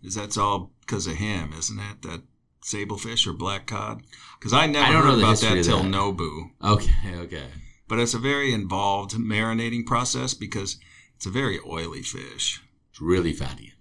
[0.03, 2.03] Is that's all because of him, isn't it?
[2.03, 2.23] That
[2.65, 4.03] sablefish or black cod?
[4.39, 5.93] Because I never I heard about that till that.
[5.93, 6.51] Nobu.
[6.65, 7.47] Okay, okay.
[7.89, 10.79] But it's a very involved marinating process because
[11.15, 12.61] it's a very oily fish.
[12.91, 13.75] It's really fatty.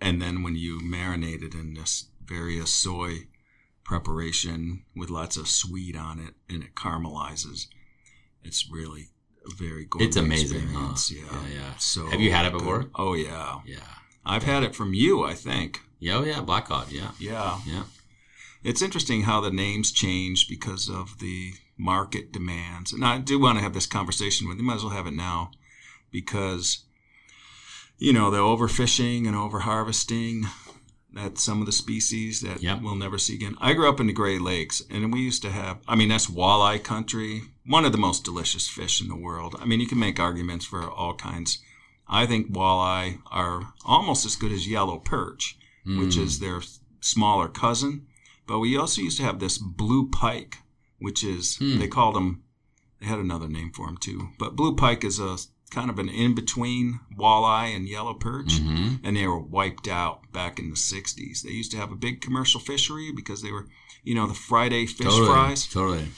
[0.00, 3.26] and then when you marinate it in this various soy
[3.84, 7.66] preparation with lots of sweet on it and it caramelizes
[8.44, 9.08] it's really
[9.46, 10.94] a very gourmet It's amazing, huh?
[11.10, 11.20] Yeah.
[11.22, 11.76] Yeah, yeah.
[11.78, 12.58] So Have you had it good.
[12.58, 12.90] before?
[12.94, 13.60] Oh yeah.
[13.66, 13.76] Yeah.
[14.24, 15.80] I've had it from you, I think.
[15.98, 16.90] Yeah, oh yeah, black cod.
[16.90, 17.58] Yeah, Yeah.
[17.66, 17.84] yeah.
[18.64, 22.92] It's interesting how the names change because of the market demands.
[22.92, 24.62] And I do want to have this conversation with you.
[24.64, 25.50] Might as well have it now
[26.12, 26.84] because,
[27.98, 30.44] you know, the overfishing and overharvesting
[31.14, 32.82] that some of the species that Yep.
[32.82, 33.56] we'll never see again.
[33.60, 36.26] I grew up in the Great Lakes and we used to have, I mean, that's
[36.26, 39.54] walleye country, one of the most delicious fish in the world.
[39.60, 41.58] I mean, you can make arguments for all kinds.
[42.08, 46.22] I think walleye are almost as good as yellow perch which Mm.
[46.22, 46.62] is their
[47.00, 48.06] smaller cousin.
[48.46, 50.58] But we also used to have this blue pike,
[50.98, 51.78] which is Hmm.
[51.78, 52.42] they called them.
[53.00, 54.28] They had another name for them too.
[54.38, 55.38] But blue pike is a
[55.72, 59.00] kind of an in between walleye and yellow perch, Mhm.
[59.02, 61.42] and they were wiped out back in the '60s.
[61.42, 63.66] They used to have a big commercial fishery because they were,
[64.04, 65.66] you know, the Friday fish totally, fries.
[65.66, 66.08] Totally.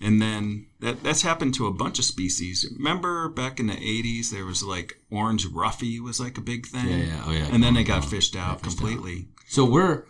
[0.00, 2.66] And then that that's happened to a bunch of species.
[2.76, 6.88] Remember back in the '80s, there was like orange roughy was like a big thing.
[6.88, 7.48] Yeah, yeah, oh yeah.
[7.52, 8.78] And then they got Oh, fished out fished out.
[8.78, 9.28] completely.
[9.48, 10.04] So we're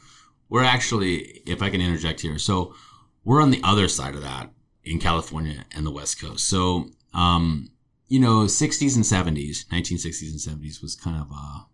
[0.48, 2.74] we're actually, if I can interject here, so
[3.24, 4.52] we're on the other side of that
[4.84, 6.46] in California and the West Coast.
[6.46, 7.70] So, um,
[8.12, 11.66] you know, 60s and 70s, 1960s and 70s was kind of a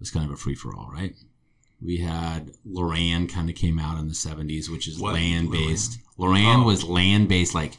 [0.00, 1.14] was kind of a free for all, right?
[1.80, 5.12] We had Loran kind of came out in the 70s, which is What?
[5.14, 5.98] land based.
[6.18, 6.64] Loran Oh.
[6.64, 7.76] was land based, like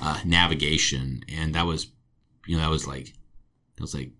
[0.00, 1.88] uh, navigation, and that was,
[2.46, 3.06] you know, that was like
[3.74, 4.12] that was like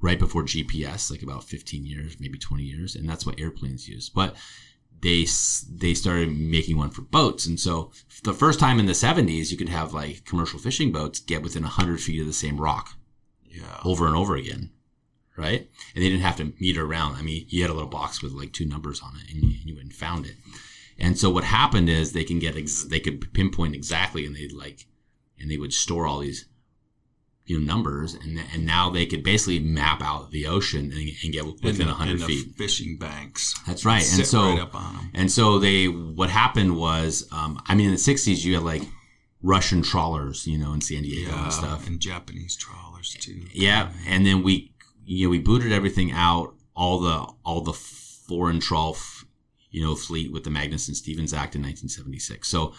[0.00, 4.08] right before GPS, like about 15 years, maybe 20 years, and that's what airplanes use.
[4.08, 4.36] But
[5.02, 5.26] they
[5.70, 7.92] they started making one for boats, and so
[8.24, 11.62] the first time in the 70s, you could have like commercial fishing boats get within
[11.62, 12.94] 100 feet of the same rock
[13.48, 13.80] Yeah.
[13.84, 14.70] over and over again,
[15.36, 15.68] right?
[15.94, 17.16] And they didn't have to meter around.
[17.16, 19.58] I mean, you had a little box with like two numbers on it, and you,
[19.64, 20.36] you went and found it.
[20.98, 24.52] And so what happened is they can get ex- they could pinpoint exactly, and they'd
[24.52, 24.86] like,
[25.38, 26.46] and they would store all these,
[27.46, 31.32] you know, numbers, and and now they could basically map out the ocean and, and
[31.32, 32.54] get within hundred feet.
[32.56, 33.54] fishing banks.
[33.66, 34.02] That's right.
[34.18, 35.10] And so right up on them.
[35.14, 38.82] and so they, what happened was, um, I mean, in the '60s, you had like
[39.42, 41.86] Russian trawlers, you know, in San Diego Yeah, and stuff.
[41.86, 43.42] and Japanese trawlers too.
[43.52, 44.72] Yeah, and then we,
[45.04, 48.96] you know, we booted everything out, all the all the foreign trawl,
[49.70, 52.48] you know, fleet with the Magnuson Stevens Act in 1976.
[52.48, 52.74] So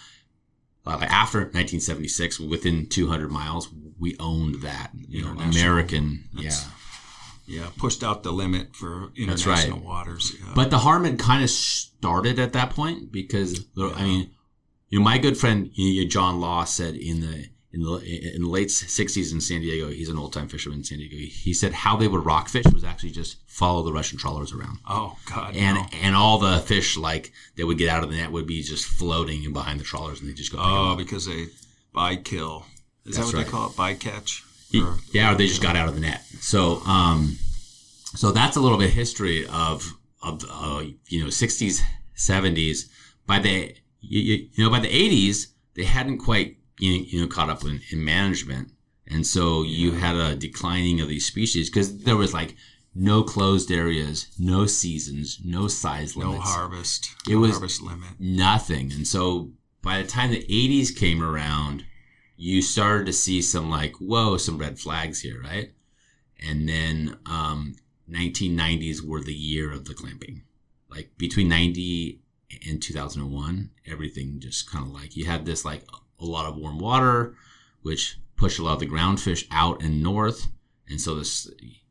[0.88, 3.70] uh, after 1976, within 200 miles,
[4.00, 6.52] we owned that, you know, American, yeah.
[7.50, 9.60] Yeah, pushed out the limit for That's right.
[9.60, 10.34] international waters.
[10.38, 10.52] Yeah.
[10.54, 14.32] But the harm had kind of started at that point because I mean,
[14.90, 17.46] you know, my good friend you know, John Law said in the
[17.78, 20.84] in the in the late '60s in San Diego, he's an old time fisherman in
[20.84, 21.16] San Diego.
[21.16, 24.80] He said how they would rock fish was actually just follow the Russian trawlers around,
[24.88, 25.86] oh God, and no.
[26.02, 28.86] and all the fish like that would get out of the net would be just
[28.86, 30.58] floating in behind the trawlers, and they just go.
[30.60, 31.48] oh, because they
[31.94, 32.66] by kill.
[33.06, 33.46] Is That's that what right.
[33.46, 33.76] they call it?
[33.76, 34.44] By catch.
[34.76, 36.22] Or- yeah, or they just got out of the net.
[36.42, 37.38] So, um,
[38.16, 41.84] so that's a little bit of history of of uh, you know sixties,
[42.16, 42.90] seventies.
[43.26, 47.50] By the you, you you know by the eighties, they hadn't quite you know, caught
[47.50, 48.72] up in, in management,
[49.08, 52.56] and so you had a declining of these species because there was like
[52.94, 57.10] no closed areas, no seasons, no size limits, no harvest.
[57.28, 58.10] It no was- harvest limit.
[58.20, 58.92] nothing.
[58.92, 61.86] And so by the time the 80s came around,
[62.36, 65.72] you started to see some like, whoa, some red flags here, right?
[66.48, 67.76] And then um,
[68.10, 70.44] 1990s were the year of the clamping.
[70.90, 72.20] Like between 90
[72.68, 75.84] and 2001, everything just kind of like you had this like
[76.20, 77.36] a lot of warm water,
[77.82, 80.48] which pushed a lot of the ground fish out and north.
[80.90, 81.50] And so this,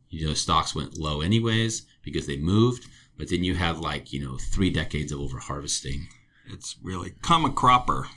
[0.08, 2.86] you know, stocks went low anyways because they moved.
[3.18, 6.08] But then you had like, you know, three decades of over harvesting.
[6.48, 8.08] It's really come a cropper.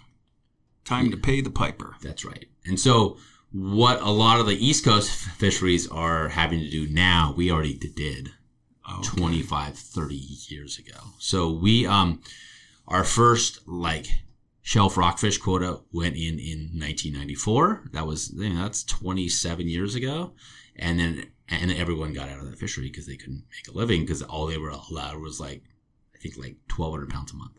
[0.85, 1.95] Time to pay the piper.
[2.01, 2.45] That's right.
[2.65, 3.17] And so,
[3.51, 7.75] what a lot of the East Coast fisheries are having to do now, we already
[7.75, 8.29] did
[8.87, 10.97] Oh, 25, 30 years ago.
[11.19, 12.21] So, we, um,
[12.87, 14.07] our first like
[14.69, 17.89] shelf rockfish quota went in in 1994.
[17.93, 20.33] That was, you know, that's 27 years ago.
[20.75, 24.01] And then, and everyone got out of that fishery because they couldn't make a living
[24.01, 25.63] because all they were allowed was like,
[26.13, 27.57] I think like 1,200 pounds a month.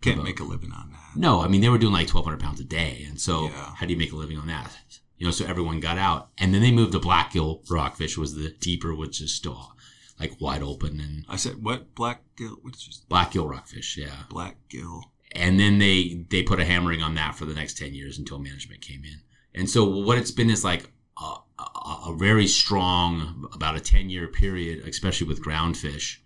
[0.00, 1.16] can't make a living on that.
[1.20, 3.74] No, I mean they were doing like twelve hundred pounds a day, and so Yeah.
[3.76, 4.72] how do you make a living on that?
[5.18, 8.50] You know, so everyone got out, and then they moved to blackgill rockfish, was the
[8.50, 9.72] deeper, which is still
[10.18, 12.56] like wide open, and I said, what black gill?
[12.62, 14.24] What's just blackgill rockfish, yeah.
[14.28, 15.12] black gill?
[15.32, 18.38] And then they they put a hammering on that for the next ten years until
[18.38, 19.20] management came in,
[19.54, 24.08] and so what it's been is like a, a, a very strong about a ten
[24.08, 26.18] year period, especially with groundfish,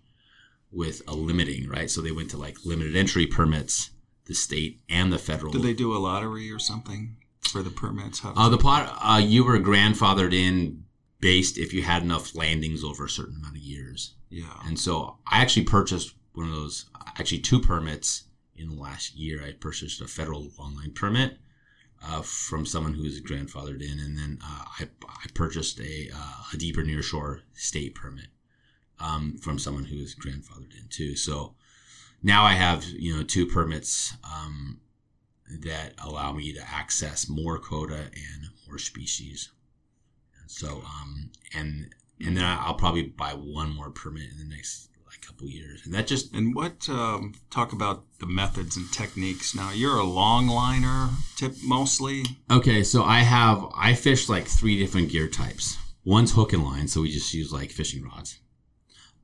[0.71, 1.89] with a limiting, right?
[1.89, 3.91] So they went to like limited entry permits,
[4.25, 5.51] the state and the federal.
[5.51, 8.19] Did they do a lottery or something for the permits?
[8.19, 10.85] How Uh, the pot uh, you were grandfathered in
[11.19, 14.45] based if you had enough landings over a certain amount of years, yeah.
[14.65, 16.85] and so I actually purchased one of those,
[17.17, 18.23] actually two permits
[18.55, 19.43] in the last year.
[19.43, 21.37] I purchased a federal longline permit
[22.05, 26.43] uh, from someone who is grandfathered in, and then uh, I, I purchased a uh,
[26.53, 28.27] a deeper nearshore state permit
[28.99, 31.15] um, from someone who is grandfathered in too.
[31.15, 31.55] So
[32.21, 34.15] now I have you know two permits.
[34.23, 34.79] Um,
[35.61, 39.51] that allow me to access more quota and more species.
[40.39, 44.89] And so, um, and and then I'll probably buy one more permit in the next
[45.25, 49.55] couple years, and that just And what um, talk about the methods and techniques?
[49.55, 52.23] Now you're a long liner tip mostly.
[52.49, 52.83] okay.
[52.83, 55.77] So I have I fish like three different gear types.
[56.05, 58.39] One's hook and line, so we just use like fishing rods.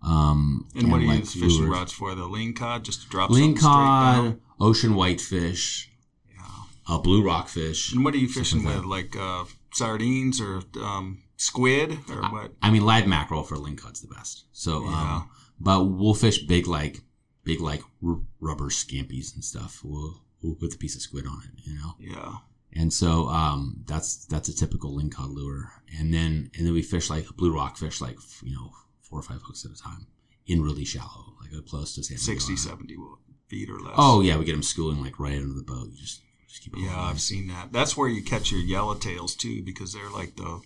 [0.02, 1.78] Um, And, what do you like use fishing lures.
[1.78, 2.16] rods for?
[2.16, 5.92] The ling cod, just to drop Ling cod, ocean whitefish,
[6.30, 6.46] Yeah.
[6.88, 7.92] uh, blue rockfish.
[7.94, 8.86] And what are you fishing with?
[8.86, 12.54] Like uh, sardines or um, squid or what?
[12.62, 14.46] I mean, live mackerel for lingcod's the best.
[14.54, 15.16] So, Yeah.
[15.18, 17.02] um, but we'll fish big like
[17.43, 21.41] big like r- rubber scampies and stuff we'll, we'll- with a piece of squid on
[21.45, 21.95] it, you know.
[22.00, 22.34] Yeah.
[22.74, 25.72] And so um, that's that's a typical lingcod lure.
[25.98, 29.41] And then and then we fish like blue rockfish, like you know four or five
[29.43, 30.06] hooks at a time
[30.45, 32.60] in really shallow, like close to San 60, Island.
[32.60, 32.95] 70
[33.48, 33.95] feet or less.
[33.98, 35.88] Oh yeah, we get them schooling like right under the boat.
[35.91, 37.00] You just just keep it Yeah.
[37.00, 37.72] I've seen that.
[37.72, 40.62] That's where you catch your yellowtails too, because they're like the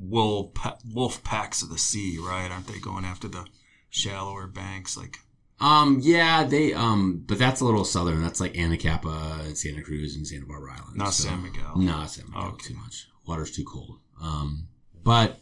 [0.00, 2.50] wolf pa- wolf packs of the sea, right?
[2.50, 3.44] Aren't they going after the
[3.90, 4.96] shallower banks?
[4.96, 5.18] Like,
[5.60, 8.22] Um, yeah, they um, but that's a little southern.
[8.22, 10.96] That's like Anacapa and Santa Cruz and Santa Barbara Island.
[10.96, 11.76] Not San Miguel.
[11.78, 12.68] Not San Miguel Okay.
[12.68, 13.08] too much.
[13.26, 13.98] Water's too cold.
[14.20, 14.68] Um,
[15.02, 15.38] but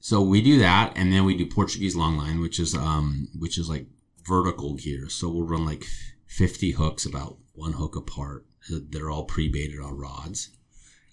[0.00, 3.68] so we do that, and then we do Portuguese longline, which is um, which is
[3.68, 3.86] like
[4.26, 5.08] vertical gear.
[5.08, 5.84] So we'll run like
[6.26, 8.46] fifty hooks, about one hook apart.
[8.70, 10.50] They're all pre-baited on rods.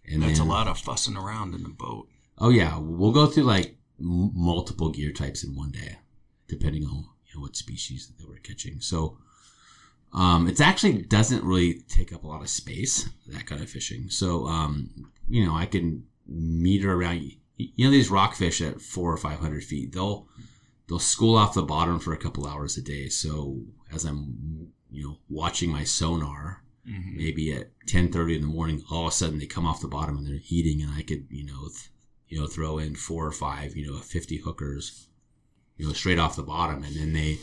[0.09, 2.07] And that's then, a lot of fussing around in the boat.
[2.37, 5.97] Oh yeah, we'll go through like m- multiple gear types in one day,
[6.47, 8.79] depending on you know, what species that we're catching.
[8.79, 9.17] So
[10.13, 14.09] um, it actually doesn't really take up a lot of space that kind of fishing.
[14.09, 14.89] So um,
[15.27, 17.21] you know, I can meter around.
[17.57, 20.27] You know, these rockfish at four or five hundred feet, they'll
[20.87, 23.09] they'll school off the bottom for a couple hours a day.
[23.09, 27.17] So as I'm you know watching my sonar Mhm.
[27.17, 30.17] maybe at 10:30 in the morning all of a sudden they come off the bottom
[30.17, 31.89] and they're eating and I could you know th-
[32.29, 35.07] you know throw in four or five you know 50 hookers
[35.77, 37.37] you know straight off the bottom and then they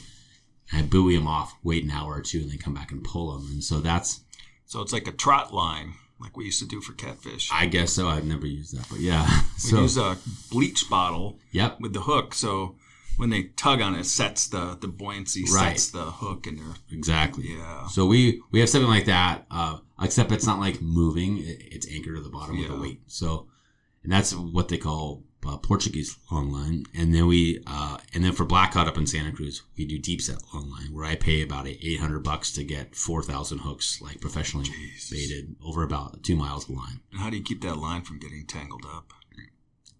[0.72, 3.32] I buoy them off wait an hour or two and then come back and pull
[3.32, 4.20] them and so that's
[4.66, 7.48] So it's like a trot line, like we used to do for catfish.
[7.52, 10.16] I guess so I've never used that but yeah we so use a
[10.50, 12.76] bleach bottle yep with the hook, so
[13.16, 15.78] when they tug on it, sets the the buoyancy, Right.
[15.78, 17.86] sets the hook, and they're exactly yeah.
[17.86, 22.16] So we we have something like that, uh, except it's not like moving; it's anchored
[22.16, 23.02] to the bottom with a weight.
[23.06, 23.46] So,
[24.02, 26.84] and that's what they call uh, Portuguese long line.
[26.96, 30.20] And then we uh, and then for blackcod up in Santa Cruz, we do deep
[30.20, 34.00] set long line, where I pay about eight hundred bucks to get four thousand hooks,
[34.02, 35.10] like professionally Jesus.
[35.10, 37.00] baited over about two miles of line.
[37.12, 39.12] And how do you keep that line from getting tangled up?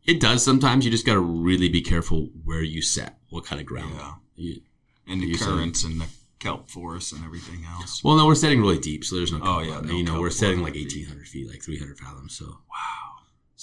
[0.07, 0.85] It does sometimes.
[0.85, 3.94] You just got to really be careful where you set, what kind of ground.
[3.96, 4.14] Yeah.
[4.37, 4.61] You-
[5.09, 6.07] And the currents and the
[6.40, 8.04] kelp forests and everything else.
[8.04, 9.40] well, no, we're setting really deep, so there's no.
[9.42, 12.37] Oh, yeah, no you know, we're setting like eighteen hundred feet, like three hundred fathoms.
[12.37, 13.13] So Wow.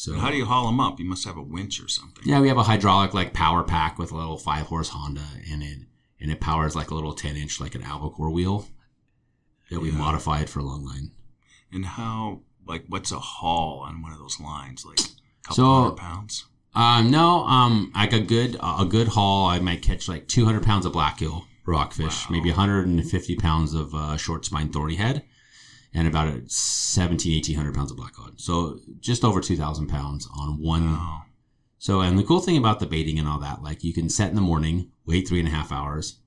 [0.01, 0.99] So how do you haul them up?
[0.99, 2.23] You must have a winch or something.
[2.25, 5.61] Yeah, we have a hydraulic like power pack with a little five horse Honda, in
[5.61, 5.79] it
[6.19, 8.67] and it powers like a little ten inch like an albacore wheel
[9.69, 9.97] that we Yeah.
[9.97, 11.11] modified for a long line.
[11.71, 14.85] And how, like, what's a haul on one of those lines?
[14.85, 15.03] Like, a
[15.43, 16.45] couple So- hundred pounds?
[16.75, 20.63] Um, no, um, like a good a good haul, I might catch like two hundred
[20.63, 22.31] pounds of blackgill rockfish, Wow.
[22.35, 25.23] maybe one hundred and fifty pounds of uh, short spine thorny head,
[25.93, 28.39] and about a 17, 1800 pounds of black cod.
[28.39, 31.23] So just over two thousand pounds on one Wow.
[31.77, 34.29] So, and the cool thing about the baiting and all that, like you can set
[34.29, 36.19] in the morning, wait three and a half hours,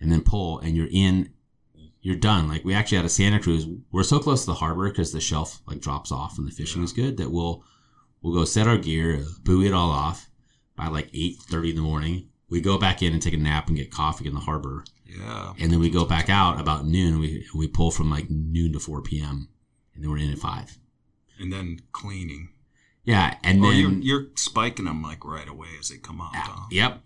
[0.00, 1.34] and then pull, and you're in,
[2.00, 2.48] you're done.
[2.48, 3.66] Like we actually had a Santa Cruz.
[3.92, 6.80] We're so close to the harbor because the shelf like drops off and the fishing
[6.80, 6.84] Yeah.
[6.86, 7.62] is good that we'll
[8.22, 10.30] we'll go set our gear, buoy it all off
[10.74, 12.27] by like eight thirty in the morning.
[12.50, 15.52] We go back in and take a nap and get coffee in the harbor, Yeah.
[15.58, 17.18] and then we go back out about noon.
[17.18, 19.48] We we pull from like noon to four p.m.
[19.94, 20.78] and then we're in at five.
[21.38, 22.50] And then cleaning.
[23.04, 26.32] Yeah, and oh, then you're, you're spiking them, like, right away as they come up.
[26.34, 26.66] Huh?
[26.70, 27.00] Yep.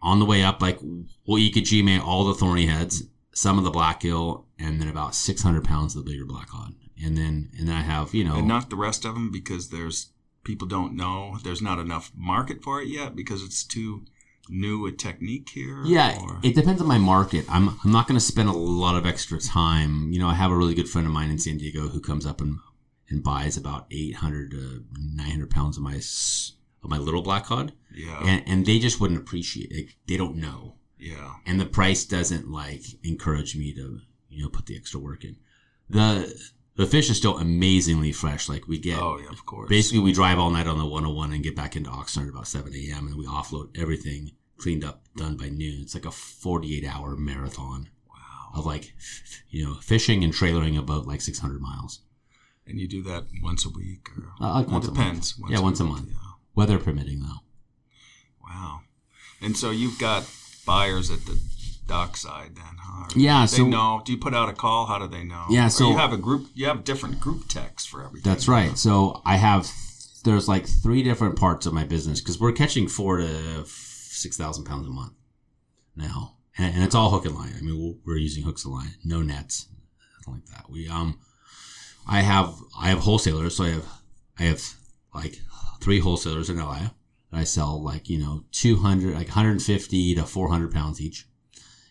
[0.00, 0.78] On the way up, like
[1.26, 5.64] we'll Ikejime all the thorny heads, some of the blackgill, and then about six hundred
[5.64, 6.74] pounds of the bigger blackcod.
[7.02, 9.70] And then and then I have, you know And not the rest of them because
[9.70, 10.12] there's
[10.44, 11.38] people don't know.
[11.42, 14.04] There's not enough market for it yet because it's too
[14.48, 15.82] new a technique here.
[15.84, 17.44] Yeah, or- it depends on my market.
[17.48, 20.12] I'm I'm not gonna spend a lot of extra time.
[20.12, 22.26] You know, I have a really good friend of mine in San Diego who comes
[22.26, 22.58] up and
[23.08, 25.96] and buys about eight hundred to nine hundred pounds of my
[26.82, 27.72] of my little blackcod.
[27.94, 28.20] yeah.
[28.24, 29.88] And and they just wouldn't appreciate it.
[30.06, 30.74] They don't know.
[30.98, 31.34] yeah.
[31.46, 35.36] and the price doesn't like encourage me to you know put the extra work in
[35.88, 36.34] the
[36.76, 39.68] the fish is still amazingly fresh like we get Oh, yeah, of course.
[39.68, 42.72] basically we drive all night on the 101 and get back into oxnard about 7
[42.74, 47.16] a.m and we offload everything cleaned up done by noon it's like a 48 hour
[47.16, 48.50] marathon Wow.
[48.58, 48.92] of like
[49.50, 52.00] you know fishing and trailering about like 600 miles
[52.66, 55.06] And you do that once a week or Uh, like once it a month.
[55.08, 55.34] depends.
[55.50, 56.08] Yeah, once a month.
[56.10, 56.16] Yeah.
[56.54, 57.42] weather permitting though
[58.42, 58.80] Wow.
[59.40, 60.28] And so you've got
[60.66, 61.38] buyers at the
[61.86, 63.04] dockside then, huh?
[63.14, 64.02] Or Yeah, They so- know.
[64.04, 64.86] Do you put out a call?
[64.86, 65.46] How do they know?
[65.50, 66.48] Yeah, Or so- you have a group.
[66.54, 68.30] You have different group texts for everything.
[68.30, 68.76] That's right.
[68.78, 69.70] So I have
[70.24, 74.64] there's like three different parts of my business because we're catching four to six thousand
[74.64, 75.12] pounds a month
[75.96, 77.52] now, and, and it's all hook and line.
[77.58, 79.66] I mean, we're- using hooks and line, no nets,
[80.18, 80.70] nothing like that.
[80.70, 81.18] We um,
[82.06, 83.86] I have I have wholesalers, so I have
[84.38, 84.62] I have
[85.14, 85.36] like
[85.80, 86.90] three wholesalers in LA.
[87.32, 91.00] I sell like you know two hundred like one hundred fifty to four hundred pounds
[91.02, 91.26] each,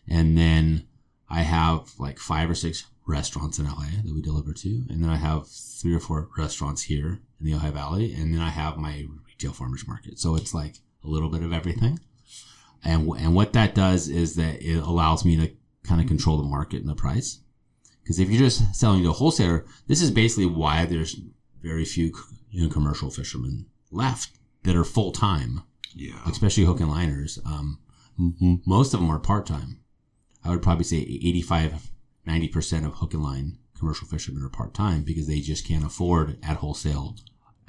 [0.08, 0.86] and then
[1.30, 5.10] I have like five or six restaurants in LA that we deliver to, and then
[5.10, 8.78] I have three or four restaurants here in the Ojai Valley, and then I have
[8.78, 10.20] my retail farmers market.
[10.20, 12.00] So it's like a little bit of everything,
[12.84, 15.52] and and what that does is that it allows me to
[15.84, 17.40] kind of control the market and the price.
[18.02, 21.16] Because if you're just selling to a wholesaler, this is basically why there's
[21.62, 22.14] very few
[22.52, 24.32] you know, commercial fishermen left
[24.64, 25.62] that are full time
[25.96, 26.20] Yeah.
[26.28, 27.40] especially hook and liners.
[27.46, 27.80] Um,
[28.66, 29.80] most of them are part time.
[30.44, 31.92] I would probably say 85,
[32.28, 36.38] 90% of hook and line commercial fishermen are part time because they just can't afford
[36.42, 37.18] at wholesale,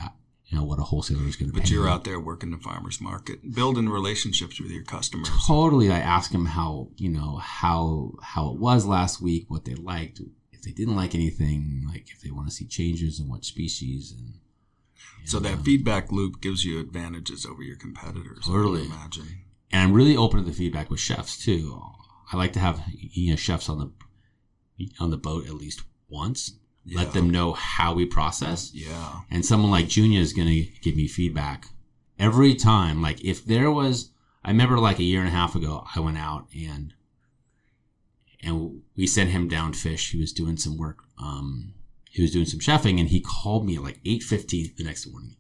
[0.01, 0.09] uh,
[0.47, 1.63] you know, what a wholesaler is going to pay.
[1.63, 5.29] But you're out there working the farmers market, building relationships with your customers.
[5.47, 5.91] Totally.
[5.91, 10.21] I ask them how, you know, how, how it was last week, what they liked,
[10.53, 14.15] if they didn't like anything, like if they want to see changes in what species
[14.17, 14.35] and,
[15.25, 18.45] So and, that feedback loop gives you advantages over your competitors.
[18.47, 18.85] Totally.
[18.85, 19.27] imagine.
[19.73, 21.83] and I'm really open to the feedback with chefs too.
[22.33, 26.53] I like to have you know chefs on the on the boat at least once.
[26.87, 26.99] Yeah.
[26.99, 29.21] Let them know how we process, Yeah.
[29.31, 31.69] and someone like Junya is going to give me feedback
[32.19, 33.01] every time.
[33.01, 34.11] Like if there was,
[34.45, 36.93] I remember like a year and a half ago, I went out and
[38.43, 40.11] and we sent him down fish.
[40.11, 40.99] He was doing some work.
[41.19, 41.73] Um,
[42.11, 45.07] he was doing some chefing, and he called me at like eight fifteen the next
[45.07, 45.37] morning.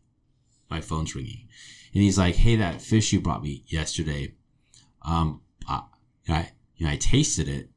[0.70, 1.46] My phone's ringing,
[1.92, 4.34] and he's like, "Hey, that fish you brought me yesterday,
[5.02, 5.82] um, I,
[6.28, 7.70] I, you know, I tasted it,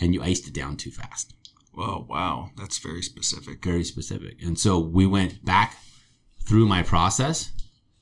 [0.00, 1.34] and you iced it down too fast."
[1.72, 3.64] Whoa, wow, that's very specific.
[3.64, 5.76] Very specific, and so we went back
[6.44, 7.52] through my process,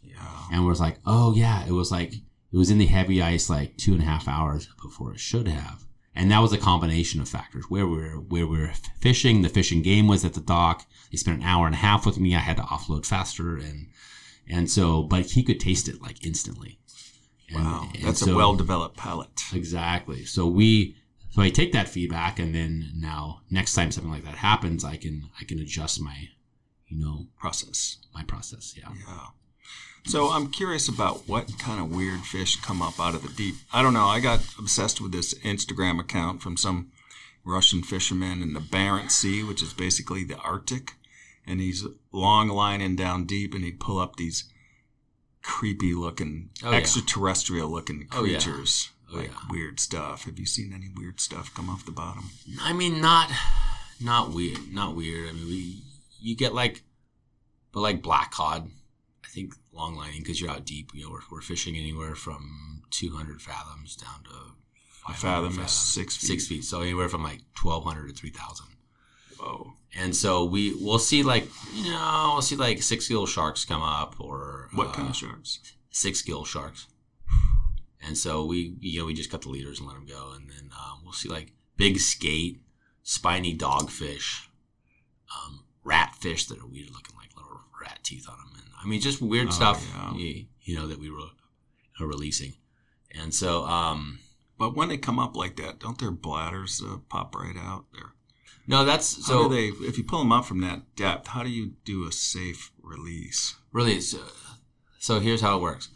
[0.02, 0.46] Yeah.
[0.50, 3.76] and was like, "Oh yeah, it was like it was in the heavy ice like
[3.76, 5.84] two and a half hours before it should have."
[6.14, 9.42] And that was a combination of factors where we were where we were fishing.
[9.42, 10.86] The fishing game was at the dock.
[11.10, 12.34] They spent an hour and a half with me.
[12.34, 13.88] I had to offload faster, and
[14.48, 16.78] and so, but he could taste it like instantly.
[17.48, 19.42] And- Wow, and that's a so- well developed palate.
[19.52, 20.24] Exactly.
[20.24, 20.96] So we,
[21.30, 24.96] so I take that feedback, and then now next time something like that happens, I
[24.96, 26.28] can I can adjust my,
[26.88, 27.98] you know, Process.
[28.14, 28.74] my process.
[28.76, 28.88] Yeah.
[29.06, 29.26] Yeah.
[30.06, 33.56] So I'm curious about what kind of weird fish come up out of the deep.
[33.72, 34.06] I don't know.
[34.06, 36.92] I got obsessed with this Instagram account from some
[37.44, 40.92] Russian fisherman in the Barents Sea, which is basically the Arctic,
[41.46, 44.44] and he's long lining down deep, and he'd pull up these
[45.46, 46.76] creepy looking, Oh, yeah.
[46.76, 48.38] extraterrestrial looking Oh, yeah.
[48.38, 49.38] creatures, Oh, like yeah.
[49.50, 50.24] weird stuff.
[50.24, 52.30] Have you seen any weird stuff come off the bottom?
[52.60, 53.30] I mean, not
[54.00, 55.28] not weird, not weird.
[55.28, 55.82] I mean, we
[56.20, 56.82] you get like,
[57.72, 58.68] but like black cod.
[59.24, 60.90] I think long lining because you're out deep.
[60.94, 64.30] You know, we're, we're fishing anywhere from 200 fathoms down to
[65.08, 65.16] A 500
[65.50, 66.26] fathom is six feet.
[66.26, 66.64] Six feet.
[66.64, 68.66] So anywhere from like 1,200 to 3,000.
[69.38, 69.72] Whoa.
[69.98, 73.82] And so we we'll see like you know we'll see like six gill sharks come
[73.82, 75.60] up or What uh, kind of sharks?
[75.90, 76.86] six gill sharks.
[78.06, 80.48] And so we you know we just cut the leaders and let them go, and
[80.50, 82.60] then um, we'll see like big skate,
[83.02, 84.46] spiny dogfish,
[85.34, 89.00] um, ratfish that are weird looking like little rat teeth on them, and I mean
[89.00, 90.14] just weird Oh, stuff yeah.
[90.14, 91.18] you, you know that we were
[92.00, 92.52] are releasing.
[93.10, 94.20] And so um,
[94.58, 97.86] But when they come up like that, don't their bladders uh, pop right out?
[97.92, 98.12] There.
[98.66, 99.66] No, that's so they?
[99.68, 103.56] If you pull them up from that depth, how do you do a safe release?
[103.72, 104.10] Release.
[104.12, 104.20] so,
[104.98, 105.88] so here's how it works.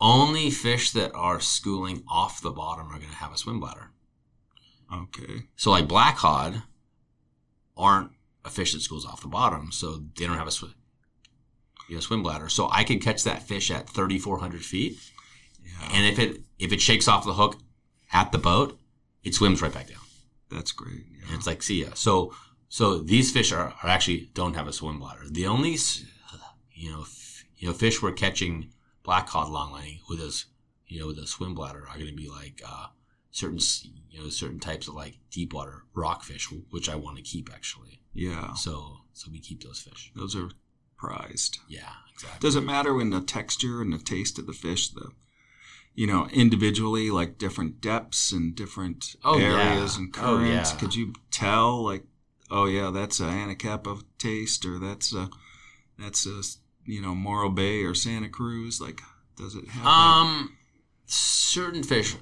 [0.00, 3.90] Only fish that are schooling off the bottom are going to have a swim bladder.
[4.92, 5.44] Okay.
[5.56, 6.62] So, like black cod
[7.76, 8.10] aren't
[8.44, 10.74] a fish that schools off the bottom, so they don't have a swim,
[11.88, 12.48] you know, swim bladder.
[12.48, 14.98] So I can catch that fish at 3,400 feet,
[15.64, 15.88] Yeah.
[15.92, 17.58] and if it if it shakes off the hook
[18.12, 18.78] at the boat,
[19.22, 19.98] it swims right back down.
[20.50, 21.04] that's great.
[21.26, 21.90] And it's like, see ya.
[21.94, 22.32] So,
[22.68, 25.22] so these fish are, are actually don't have a swim bladder.
[25.30, 25.76] The only,
[26.72, 28.70] you know, f- you know, fish we're catching
[29.02, 30.46] black cod longlining with us,
[30.86, 32.86] you know, with a swim bladder are going to be like uh,
[33.30, 33.58] certain,
[34.10, 38.00] you know, certain types of like deep water rockfish, which I want to keep actually.
[38.12, 38.54] Yeah.
[38.54, 40.12] So, so we keep those fish.
[40.14, 40.50] Those are
[40.96, 41.58] prized.
[41.68, 42.38] Yeah, exactly.
[42.40, 44.88] Does it matter in the texture and the taste of the fish?
[44.88, 45.10] The
[45.94, 50.00] you know, individually, like different depths and different Oh, areas yeah.
[50.02, 50.72] and Oh, currents.
[50.72, 50.78] yeah.
[50.78, 52.04] Could you tell, like,
[52.50, 55.30] oh yeah, that's a Anacapa taste, or that's a
[55.98, 56.42] that's a
[56.84, 58.80] you know Morro Bay or Santa Cruz?
[58.80, 59.00] Like,
[59.36, 59.84] does it have?
[59.84, 59.88] that?
[59.90, 60.56] Um,
[61.06, 62.16] certain fish,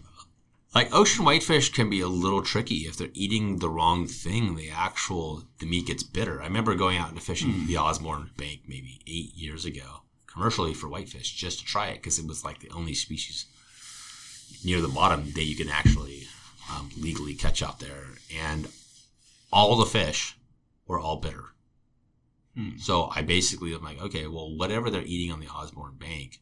[0.74, 4.54] like ocean whitefish, can be a little tricky if they're eating the wrong thing.
[4.56, 6.40] The actual the meat gets bitter.
[6.42, 10.88] I remember going out and fishing the Osborne Bank maybe eight years ago, commercially for
[10.88, 13.46] whitefish, just to try it because it was like the only species
[14.64, 16.26] near the bottom that you can actually
[16.70, 18.04] um, legally catch out there,
[18.40, 18.68] and
[19.52, 20.36] all the fish
[20.86, 21.44] were all bitter.
[22.56, 22.76] Hmm.
[22.78, 26.40] So I basically am like, okay, well, whatever they're eating on the Osborne Bank,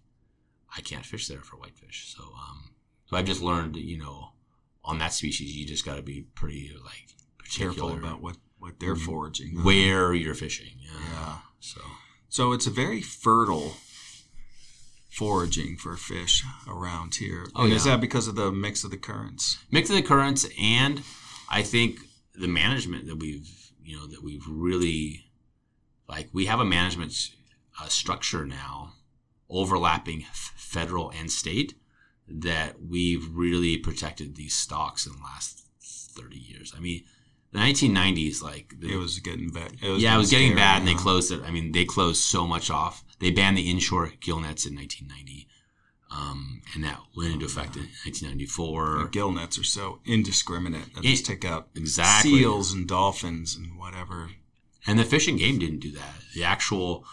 [0.77, 2.15] I can't fish there for whitefish.
[2.17, 2.71] So, um,
[3.07, 4.33] so I've just learned, you know,
[4.85, 7.17] on that species, you just got to be pretty like
[7.51, 9.55] careful about what what they're foraging.
[9.55, 9.65] Mm-hmm.
[9.65, 10.75] where you're fishing.
[10.81, 10.91] Yeah.
[11.13, 11.39] Yeah.
[11.61, 11.81] So
[12.29, 13.77] So it's a very fertile
[15.11, 17.47] foraging for fish around here.
[17.55, 19.59] Oh, and is that because of the mix of the currents?
[19.71, 21.03] mix of the currents, and
[21.51, 22.01] I think
[22.35, 23.49] the management that we've,
[23.83, 25.27] you know, that we've really,
[26.09, 27.13] like, we have a management
[27.81, 28.93] uh, structure now,
[29.49, 31.75] overlapping f- federal and state,
[32.29, 36.73] that we've really protected these stocks in the last thirty years.
[36.77, 37.03] I mean,
[37.53, 39.73] the 1990s, like the, It was getting bad.
[39.83, 41.41] yeah, it was getting bad, and they closed it.
[41.45, 43.05] I mean, they closed so much off.
[43.19, 45.49] They banned the inshore gill nets in 1990,
[46.11, 48.99] um, and that went into effect in 1994.
[49.05, 50.95] The gill nets are so indiscriminate.
[50.95, 52.31] They just take out exactly.
[52.33, 54.31] seals and dolphins and whatever.
[54.87, 56.15] And the fishing game didn't do that.
[56.35, 57.05] The actual,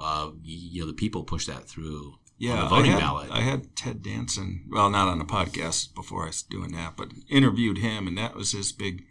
[0.00, 3.30] uh, you know, the people pushed that through Yeah, on the voting I had, ballot.
[3.32, 7.08] I had Ted Danson, well, not on a podcast before I was doing that, but
[7.28, 9.04] interviewed him, and that was his big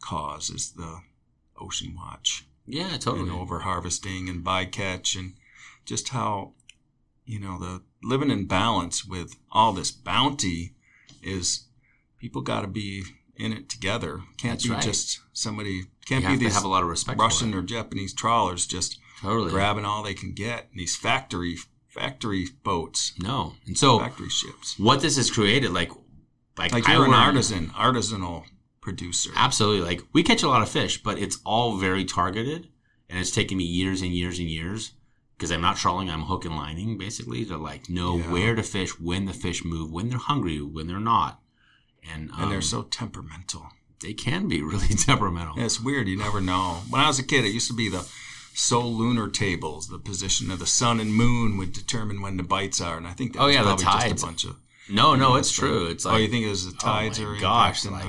[0.00, 1.00] cause is the
[1.60, 2.44] ocean watch.
[2.66, 3.28] yeah, totally.
[3.30, 5.34] and over harvesting and bycatch and
[5.84, 6.52] just how
[7.24, 10.74] you know the living in balance with all this bounty
[11.22, 11.64] is
[12.18, 13.02] people got to be
[13.36, 14.20] in it together.
[14.36, 14.82] Can't That's be right.
[14.82, 15.82] just somebody.
[16.06, 18.98] Can't have be these have a lot of respect Russian or Japanese trawlers just.
[19.20, 19.50] Totally.
[19.50, 20.68] grabbing all they can get.
[20.70, 21.56] And these factory
[21.88, 23.54] factory boats, No.
[23.66, 24.78] And so factory ships.
[24.78, 25.90] what this has created, like,
[26.56, 28.44] like, Like you're an artisan, artisanal
[28.88, 29.30] producer.
[29.36, 29.86] Absolutely.
[29.86, 32.68] Like we catch a lot of fish, but it's all very targeted,
[33.08, 34.92] and it's taken me years and years and years
[35.36, 36.08] because I'm not trawling.
[36.10, 38.32] I'm hook and lining basically to like know Yeah.
[38.32, 41.40] where to fish, when the fish move, when they're hungry, when they're not,
[42.10, 43.64] and um, and they're so temperamental.
[44.02, 45.54] they can be really temperamental.
[45.58, 46.08] Yeah, it's weird.
[46.08, 46.66] You never know.
[46.90, 48.06] When I was a kid, it used to be the
[48.54, 49.88] solar lunar tables.
[49.88, 53.12] The position of the sun and moon would determine when the bites are, and I
[53.12, 54.04] think that Oh, yeah, the tides.
[54.12, 54.56] just a bunch of.
[54.90, 55.86] No, no, it's true.
[55.92, 58.06] It's oh, you think it was the tides oh are my gosh, like?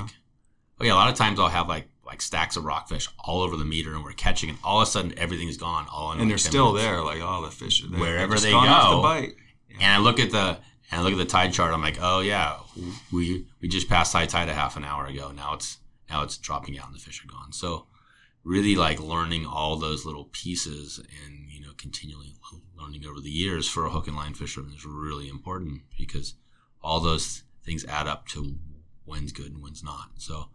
[0.80, 3.56] Oh yeah, a lot of times I'll have like like stacks of rockfish all over
[3.56, 5.86] the meter, and we're catching, and all of a sudden everything's gone.
[5.92, 6.84] All in and like they're still minutes.
[6.84, 7.02] there.
[7.02, 8.00] Like all the fish are there.
[8.00, 8.96] Wherever they go.
[8.96, 9.34] the bite.
[9.80, 10.58] And I look at the
[10.90, 11.72] and I look at the tide chart.
[11.72, 12.56] I'm like, oh yeah,
[13.12, 15.30] we we just passed high tide a half an hour ago.
[15.30, 15.78] Now it's
[16.08, 17.52] now it's dropping out and the fish are gone.
[17.52, 17.86] So
[18.42, 22.34] really like learning all those little pieces and you know continually
[22.76, 26.34] learning over the years for a hook and line fisherman is really important because
[26.82, 28.56] all those things add up to
[29.04, 30.10] when's good and when's not.
[30.16, 30.48] So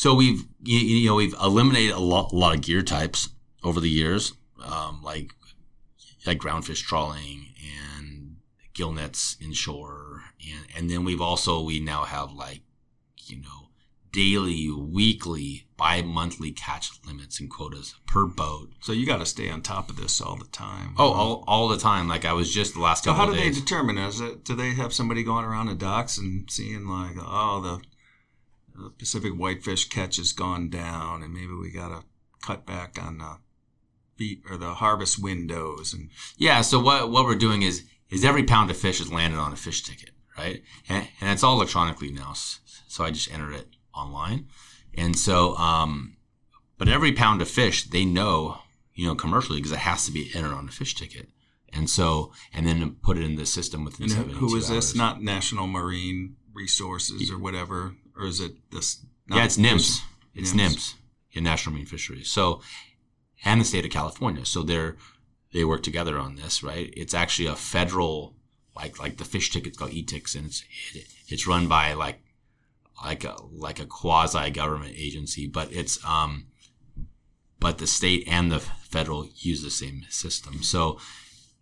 [0.00, 3.28] so we've you, you know we've eliminated a lot, a lot of gear types
[3.62, 4.32] over the years,
[4.64, 5.34] um, like
[6.26, 7.48] like groundfish trawling
[7.78, 8.36] and
[8.72, 12.62] gill nets inshore, and and then we've also we now have like
[13.26, 13.68] you know
[14.10, 18.70] daily, weekly, bi-monthly catch limits and quotas per boat.
[18.80, 20.94] So you got to stay on top of this all the time.
[20.98, 22.08] Oh, all, all the time.
[22.08, 23.98] Like I was just the last So couple how do they determine?
[23.98, 27.82] Is it do they have somebody going around the docks and seeing like, oh, the,
[28.84, 32.04] the Pacific whitefish catch has gone down, and maybe we got to
[32.44, 33.38] cut back on the
[34.16, 36.60] beat or the harvest windows, and Yeah.
[36.60, 39.56] So what what we're doing is is every pound of fish is landed on a
[39.56, 40.62] fish ticket, right?
[40.88, 42.32] And, and it's all electronically now.
[42.34, 44.48] So I just enter it online,
[44.94, 46.16] and so um,
[46.78, 48.58] but every pound of fish they know,
[48.94, 51.28] you know, commercially because it has to be entered on a fish ticket,
[51.72, 54.68] and so and then put it in the system within and seventy two who is
[54.68, 54.90] this?
[54.90, 54.96] hours.
[54.96, 59.04] Not National Marine Resources or whatever, or is it this?
[59.28, 60.00] yeah, it's NIMS.
[60.34, 60.94] It's NIMS.
[61.32, 62.28] In National Marine Fisheries.
[62.28, 62.60] So,
[63.44, 64.44] and the state of California.
[64.44, 64.96] So they're
[65.52, 66.92] they work together on this, right?
[66.96, 68.34] It's actually a federal,
[68.74, 72.20] like like the fish ticket's called ETICS, and it's it, it's run by like
[73.04, 76.46] like a like a quasi government agency, but it's um,
[77.58, 80.62] but the state and the federal use the same system.
[80.62, 80.98] So.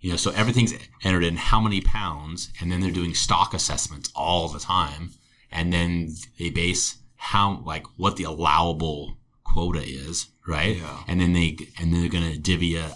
[0.01, 4.11] You know, so everything's entered in how many pounds, and then they're doing stock assessments
[4.15, 5.11] all the time,
[5.51, 10.77] and then they base how like what the allowable quota is, right?
[10.77, 11.03] Yeah.
[11.09, 12.93] And then they and then they're gonna divvy it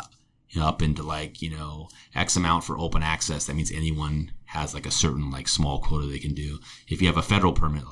[0.61, 3.47] up into like you know X amount for open access.
[3.47, 6.59] That means anyone has like a certain like small quota they can do.
[6.89, 7.85] If you have a federal permit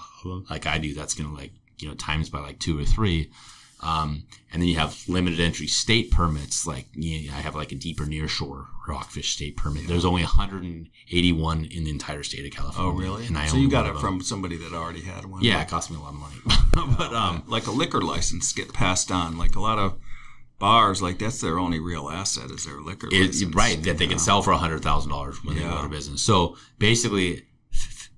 [0.48, 3.30] like I do, that's gonna like you know times by like two or three.
[3.82, 7.72] Um, and then you have limited entry state permits, like you know, I have like
[7.72, 9.86] a deeper nearshore rockfish state permit.
[9.86, 12.92] There's only 181 in the entire state of California.
[12.92, 13.26] Oh, really?
[13.26, 15.42] And I so you got it from somebody that already had one.
[15.42, 16.36] Yeah, Like- it cost me a lot of money.
[16.98, 19.36] but um, like a liquor license get passed on.
[19.38, 19.98] Like a lot of
[20.58, 23.54] bars, like that's their only real asset is their liquor it's license.
[23.54, 25.78] right that they can sell for hundred thousand dollars when they go Yeah.
[25.78, 26.20] out of business.
[26.22, 27.42] So basically,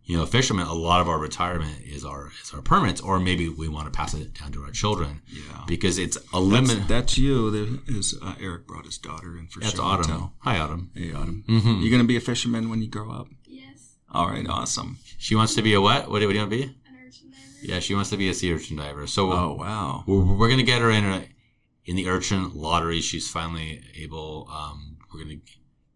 [0.05, 3.49] you know, fishermen, a lot of our retirement is our is our permits, or maybe
[3.49, 5.65] we want to pass it down to our children Yeah.
[5.67, 6.89] because it's a limit.
[6.89, 7.51] that's you.
[7.51, 9.71] There is uh, Eric brought his daughter in for sure.
[9.71, 10.07] That's Autumn.
[10.07, 10.33] tell.
[10.41, 10.91] Hi, Autumn.
[10.95, 11.45] Hey, Autumn.
[11.47, 13.29] hmm You gonna be a fisherman when you grow up?
[13.47, 14.99] Yes, All right, awesome.
[15.19, 16.11] She wants to be a what?
[16.11, 16.63] What do you want to be?
[16.65, 16.75] an
[17.07, 17.73] urchin diver.
[17.73, 19.07] Yeah, she wants to be a sea urchin diver.
[19.07, 20.03] So Oh wow.
[20.07, 21.25] we're, we're gonna get her in a,
[21.85, 23.01] in the urchin lottery.
[23.01, 24.49] She's finally able.
[24.53, 25.37] Um, we're gonna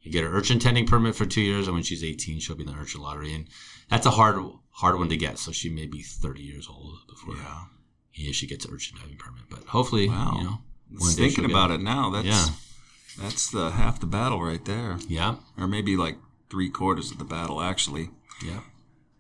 [0.09, 2.69] get her urchin tending permit for two years, and when she's 18, she'll be in
[2.73, 3.49] the urchin lottery, and
[3.89, 4.37] that's a hard
[4.71, 5.39] hard one to get.
[5.39, 7.65] So she may be 30 years old before Yeah.
[8.15, 9.45] yeah, she gets an urchin diving permit.
[9.49, 10.35] But hopefully, Wow.
[10.39, 10.59] you know,
[10.99, 12.49] one Thinking about get it now, that's Yeah.
[13.19, 16.19] that's the half the battle right there, Yeah, or maybe like
[16.51, 18.11] three quarters of the battle actually.
[18.45, 18.61] yeah,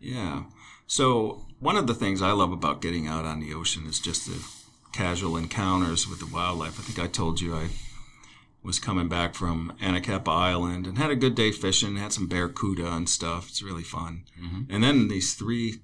[0.01, 0.45] Yeah.
[0.87, 4.27] So one of the things I love about getting out on the ocean is just
[4.27, 4.45] the
[4.93, 6.79] casual encounters with the wildlife.
[6.79, 7.71] I think I told you I
[8.67, 12.93] was coming back from Anacapa Island and had a good day fishing, had some barracuda
[12.93, 13.49] and stuff.
[13.49, 14.25] It's really fun.
[14.43, 14.67] Mhm.
[14.69, 15.81] And then these three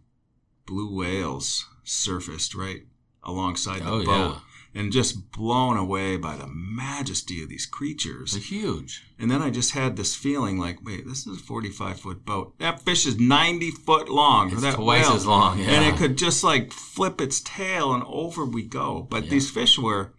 [0.66, 2.82] blue whales surfaced right
[3.22, 4.40] alongside the Oh, boat
[4.74, 4.80] yeah.
[4.80, 8.32] and just blown away by the majesty of these creatures.
[8.32, 9.02] they're huge.
[9.18, 12.58] And then I just had this feeling like, wait, this is a 45 foot boat.
[12.58, 14.50] That fish is 90 foot long.
[14.52, 15.14] It's that twice whale.
[15.16, 15.58] as long.
[15.60, 15.66] Yeah.
[15.70, 19.06] And it could just like flip its tail and over we go.
[19.08, 19.30] But Yeah.
[19.30, 20.14] these fish were,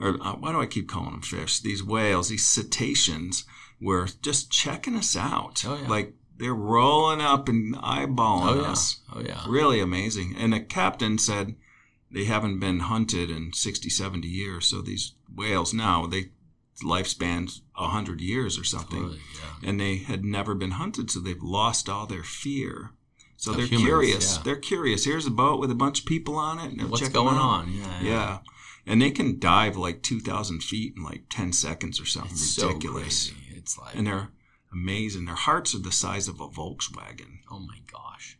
[0.00, 1.60] or uh, why do I keep calling them fish?
[1.60, 3.44] These whales, these cetaceans
[3.80, 5.64] were just checking us out.
[5.66, 5.88] Oh, yeah.
[5.88, 8.70] Like they're rolling up and eyeballing Oh yeah.
[8.70, 9.00] us.
[9.14, 9.42] Oh yeah.
[9.48, 10.34] Really amazing.
[10.38, 11.54] And the captain said
[12.10, 14.66] they haven't been hunted in 60, 70 years.
[14.66, 16.26] So these whales now, they
[16.84, 19.00] lifespans 100 years or something.
[19.00, 19.20] Totally,
[19.62, 19.68] yeah.
[19.68, 22.90] And they had never been hunted, so they've lost all their fear.
[23.38, 24.36] So Of they're humans, curious.
[24.36, 24.42] yeah.
[24.44, 25.04] They're curious.
[25.04, 26.72] Here's a boat with a bunch of people on it.
[26.72, 27.40] And What's going out.
[27.42, 27.72] on?
[27.72, 28.00] Yeah.
[28.02, 28.38] Yeah.
[28.86, 33.26] And they can dive like 2,000 feet in like 10 seconds or something It's ridiculous.
[33.28, 33.56] so crazy.
[33.58, 34.28] It's like and they're
[34.72, 35.24] amazing.
[35.24, 37.38] Their hearts are the size of a Volkswagen.
[37.50, 38.38] oh my gosh.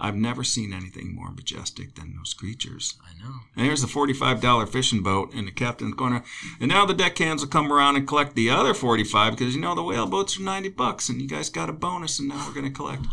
[0.00, 2.94] I've never seen anything more majestic than those creatures.
[3.04, 3.34] I know.
[3.56, 6.22] And here's the $45 fishing boat, and the captain's going to,
[6.60, 9.74] and now the deckhands will come around and collect the other 45 because you know
[9.74, 12.54] the whale boats are 90 bucks, and you guys got a bonus, and now we're
[12.54, 13.06] going to collect.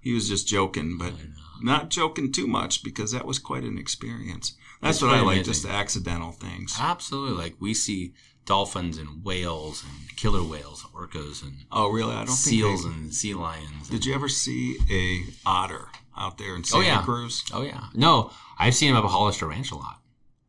[0.00, 1.12] He was just joking, but
[1.60, 4.56] not joking too much because that was quite an experience.
[4.80, 5.44] That's what I like, amazing.
[5.44, 6.76] just the accidental things.
[6.80, 7.36] Absolutely.
[7.36, 8.14] Like we see
[8.46, 12.14] dolphins and whales and killer whales, orcas and Oh, really?
[12.14, 13.88] I don't seals think and sea lions.
[13.88, 17.02] Did you ever see a otter out there in Oh, Santa yeah.
[17.02, 17.44] Cruz?
[17.52, 17.84] Oh yeah.
[17.94, 20.00] No, I've seen them up at Hollister Ranch a lot.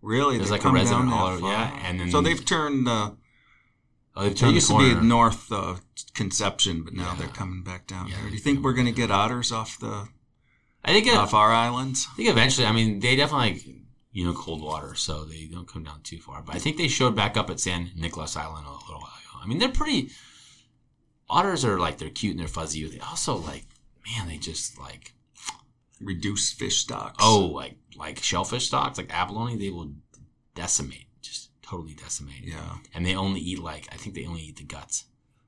[0.02, 0.38] Really?
[0.38, 2.88] There's like a resident that yeah, and then- so they've turned.
[2.88, 3.12] Uh,
[4.14, 5.76] Oh, they've They used the to be north uh,
[6.14, 7.16] Conception, but now Yeah.
[7.16, 8.28] they're coming back down Yeah, here.
[8.28, 10.10] Do you think we're going to get otters off the
[10.84, 11.08] I think.
[11.08, 12.08] It, off our islands?
[12.12, 12.68] I think eventually.
[12.68, 13.81] I mean, they definitely
[14.12, 16.42] you know cold water, so they don't come down too far.
[16.42, 19.40] But I think they showed back up at San Nicolas Island a little while ago.
[19.44, 20.10] I mean, they're pretty.
[21.30, 22.86] Otters are like they're cute and they're fuzzy.
[22.86, 23.66] They also like,
[24.06, 25.14] man, they just like
[26.00, 27.18] reduce fish stocks.
[27.26, 29.58] oh like like shellfish stocks like abalone.
[29.58, 29.92] They will
[30.56, 32.44] decimate, just totally decimate.
[32.44, 32.78] yeah.
[32.94, 35.06] and they only eat like I think they only eat the guts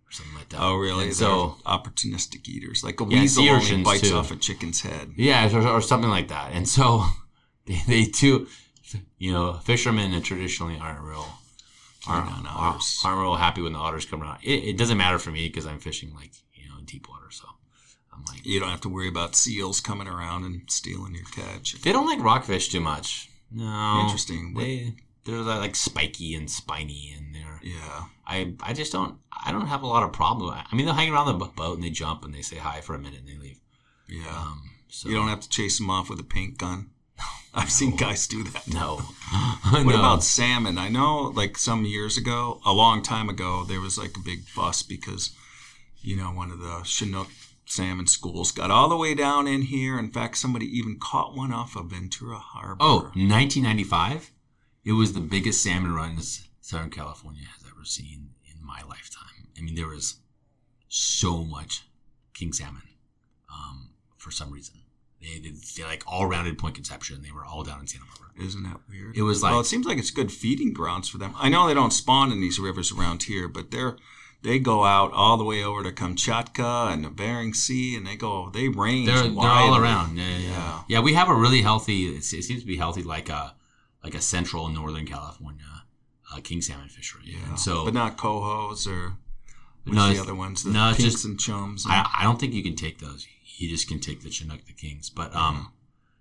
[0.07, 0.61] or something like that.
[0.61, 1.05] Oh, really?
[1.05, 2.83] And They're so opportunistic eaters.
[2.83, 4.15] Like a Yeah, weasel only bites too.
[4.15, 5.11] off a chicken's head.
[5.17, 6.51] yeah, or, or something like that.
[6.53, 7.03] And so
[7.65, 8.47] they, they too,
[9.17, 11.27] you know, fishermen traditionally aren't real
[12.07, 13.01] aren't, on otters.
[13.03, 14.39] aren't real happy when the otters come around.
[14.43, 17.31] It, it doesn't matter for me because I'm fishing like you know in deep water,
[17.31, 17.45] so
[18.13, 21.73] I'm like You don't have to worry about seals coming around and stealing your catch.
[21.81, 23.29] they don't like rockfish too much.
[23.51, 24.53] No, Interesting.
[24.55, 24.95] They
[25.25, 28.05] they're like spiky and spiny, and they're Yeah.
[28.25, 30.53] I I just don't I don't have a lot of problem.
[30.53, 32.95] I mean, they'll hang around the boat and they jump and they say hi for
[32.95, 33.59] a minute and they leave.
[34.07, 34.27] Yeah.
[34.29, 36.89] Um, so you don't have to chase them off with a paint gun.
[37.53, 38.67] I've seen guys do that.
[38.67, 39.01] no.
[39.71, 39.99] What no.
[39.99, 40.77] about salmon?
[40.77, 44.43] I know, like some years ago, a long time ago, there was like a big
[44.43, 45.31] fuss because,
[46.01, 47.29] you know, one of the Chinook
[47.65, 49.97] salmon schools got all the way down in here.
[49.97, 52.77] In fact, somebody even caught one off of Ventura Harbor.
[52.79, 54.31] Oh, 1995.
[54.85, 56.19] It was the biggest salmon run
[56.61, 59.47] Southern California has ever seen in my lifetime.
[59.57, 60.17] I mean, there was
[60.87, 61.83] so much
[62.33, 62.83] king salmon
[63.51, 64.75] um, for some reason.
[65.23, 67.21] They, they, they like all rounded Point Conception.
[67.23, 68.45] They were all down in Santa Barbara.
[68.45, 69.15] Isn't that weird?
[69.17, 71.33] It was like well, it seems like it's good feeding grounds for them.
[71.37, 73.95] I know they don't spawn in these rivers around here, but they're
[74.41, 78.15] they go out all the way over to Kamchatka and the Bering Sea, and they
[78.15, 79.07] go they range.
[79.07, 80.17] they're, they're all around.
[80.17, 80.49] Yeah, yeah, yeah.
[80.49, 80.83] Yeah.
[80.89, 82.07] Yeah, we have a really healthy.
[82.07, 83.55] It seems to be healthy, like a
[84.03, 85.63] like a central northern California
[86.33, 87.21] uh, king salmon fishery.
[87.25, 89.13] Yeah, And so but not cohos or
[89.85, 90.63] what's No, the other ones?
[90.63, 91.85] The no, it's just- and chums.
[91.87, 93.27] I, I don't think you can take those.
[93.57, 95.09] You just can take the Chinook, the Kings.
[95.09, 95.71] But um,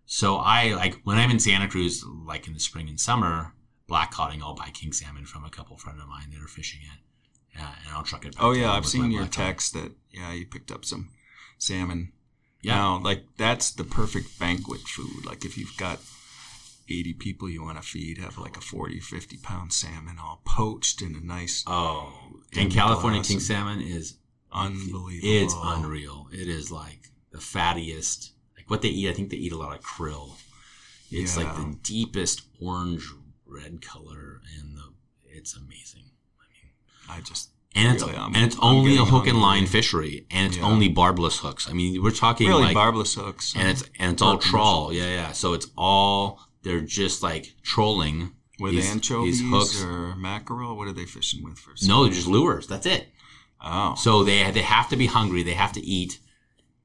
[0.07, 3.55] so I like when I'm in Santa Cruz, like in the spring and summer,
[3.87, 4.43] black coding.
[4.43, 7.75] I'll buy king salmon from a couple friend of mine that are fishing it, yeah,
[7.87, 8.35] and I'll truck it.
[8.35, 9.33] Back oh yeah, I've seen your cod.
[9.33, 11.11] text that yeah you picked up some
[11.59, 12.13] salmon.
[12.63, 15.25] Yeah, Now, like that's the perfect banquet food.
[15.27, 15.99] Like if you've got
[16.89, 21.03] 80 people you want to feed, have like a 40, 50 pound salmon all poached
[21.03, 22.13] in a nice, Oh,
[22.57, 24.19] And California king salmon is
[24.53, 25.29] unbelievable.
[25.29, 26.29] it's unreal.
[26.33, 28.31] It is like the fattiest.
[28.57, 30.37] Like what they eat, I think they eat a lot of krill.
[31.11, 33.05] It's like the deepest orange
[33.47, 34.93] red color, and the
[35.29, 36.05] it's amazing.
[36.41, 39.67] I mean, I just, And it's I'm- and it's I'm only a hook and line
[39.67, 40.65] fishery, and it's Yeah.
[40.65, 41.69] only barbless hooks.
[41.69, 43.55] I mean, we're talking really like, barbless hooks.
[43.57, 44.93] and it's and it's all trawl.
[44.93, 45.33] Yeah, yeah.
[45.33, 49.83] So it's all they're just like trolling with these- anchovies these hooks.
[49.83, 50.77] or mackerel.
[50.77, 51.75] What are they fishing with for?
[51.83, 52.67] No, they're just lures.
[52.67, 53.13] That's it.
[53.65, 55.43] Oh, So they they have to be hungry.
[55.43, 56.21] They have to eat,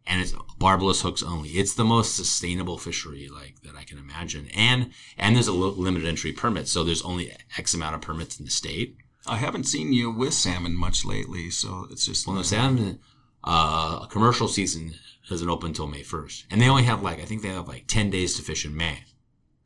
[0.07, 1.49] and it's barbless hooks only.
[1.49, 4.47] It's the most sustainable fishery like that I can imagine.
[4.55, 8.39] And and there's a li- limited entry permit, so there's only X amount of permits
[8.39, 8.97] in the state.
[9.25, 12.99] I haven't seen you with salmon much lately, so it's just Well, no, salmon
[13.43, 14.93] uh, commercial season
[15.29, 17.87] doesn't open until May first, and they only have like I think they have like
[17.87, 19.03] ten days to fish in May.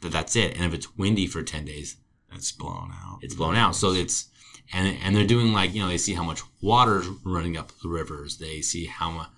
[0.02, 0.56] But that's it.
[0.56, 1.98] And if it's windy for ten days,
[2.34, 3.20] it's blown out.
[3.22, 3.76] it's blown out.
[3.76, 4.30] So it's
[4.74, 7.90] and and they're doing like you know they see how much water's running up the
[7.90, 8.38] rivers.
[8.38, 9.30] They see how much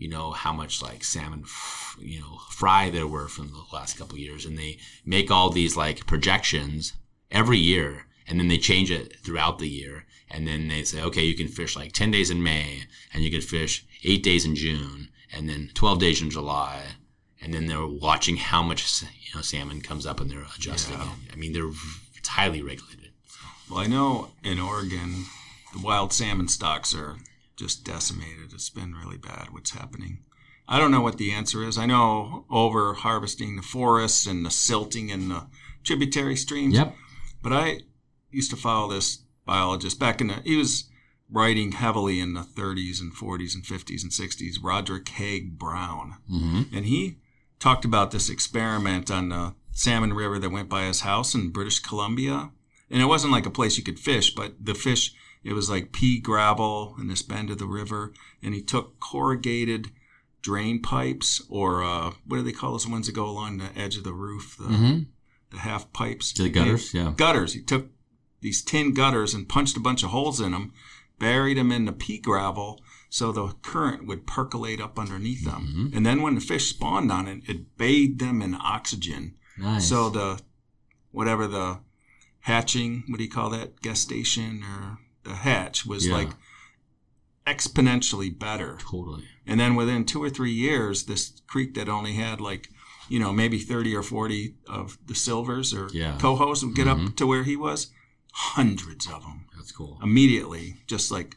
[0.00, 3.96] you know how much like salmon f- you know fry there were from the last
[3.98, 6.94] couple of years, and they make all these like projections
[7.30, 10.04] every year, and then they change it throughout the year.
[10.32, 13.30] And then they say, okay, you can fish like ten days in May, and you
[13.30, 16.82] can fish eight days in June, and then 12 days in July,
[17.42, 21.12] and then they're watching how much you know salmon comes up and they're adjusting Yeah.
[21.28, 21.32] it.
[21.34, 21.70] I mean, they're
[22.16, 23.10] it's highly regulated.
[23.68, 25.26] Well, I know in Oregon,
[25.72, 27.16] the wild salmon stocks are
[27.60, 28.52] just decimated.
[28.52, 30.24] It's been really bad what's happening.
[30.66, 31.76] I don't know what the answer is.
[31.76, 35.46] I know over harvesting the forests and the silting in the
[35.84, 36.74] tributary streams.
[36.74, 36.94] Yep.
[37.42, 37.80] But I
[38.30, 40.88] used to follow this biologist back in the, he was
[41.30, 46.16] writing heavily in the 30s and 40s and 50s and 60s, Roderick Haig Brown.
[46.28, 47.18] hmm And he
[47.58, 51.78] talked about this experiment on the Salmon River that went by his house in British
[51.80, 52.50] Columbia.
[52.90, 55.92] And it wasn't like a place you could fish, but the fish, it was like
[55.92, 58.12] pea gravel in this bend of the river.
[58.42, 59.90] And he took corrugated
[60.42, 63.96] drain pipes, or uh, what do they call those ones that go along the edge
[63.96, 64.56] of the roof?
[64.58, 64.98] The, hmm
[65.50, 66.32] the half pipes.
[66.32, 67.12] The gutters, yeah.
[67.16, 67.54] Gutters.
[67.54, 67.88] He took
[68.40, 70.72] these tin gutters and punched a bunch of holes in them,
[71.18, 75.68] buried them in the pea gravel so the current would percolate up underneath them.
[75.68, 75.96] Mm-hmm.
[75.96, 79.34] And then when the fish spawned on it, it bathed them in oxygen.
[79.58, 79.88] Nice.
[79.88, 80.40] So the
[81.10, 81.80] whatever the
[82.40, 83.82] hatching, what do you call that?
[83.82, 84.98] Gestation or
[85.86, 86.14] was Yeah.
[86.14, 86.30] like
[87.46, 88.76] exponentially better.
[88.80, 89.24] totally.
[89.46, 92.68] And then within two or three years, this creek that only had like,
[93.08, 96.16] you know, maybe 30 or 40 of the silvers or Yeah.
[96.18, 97.08] cohos would get Mhm.
[97.08, 97.88] up to where he was,
[98.32, 99.98] hundreds of them That's cool.
[100.02, 101.36] immediately, just like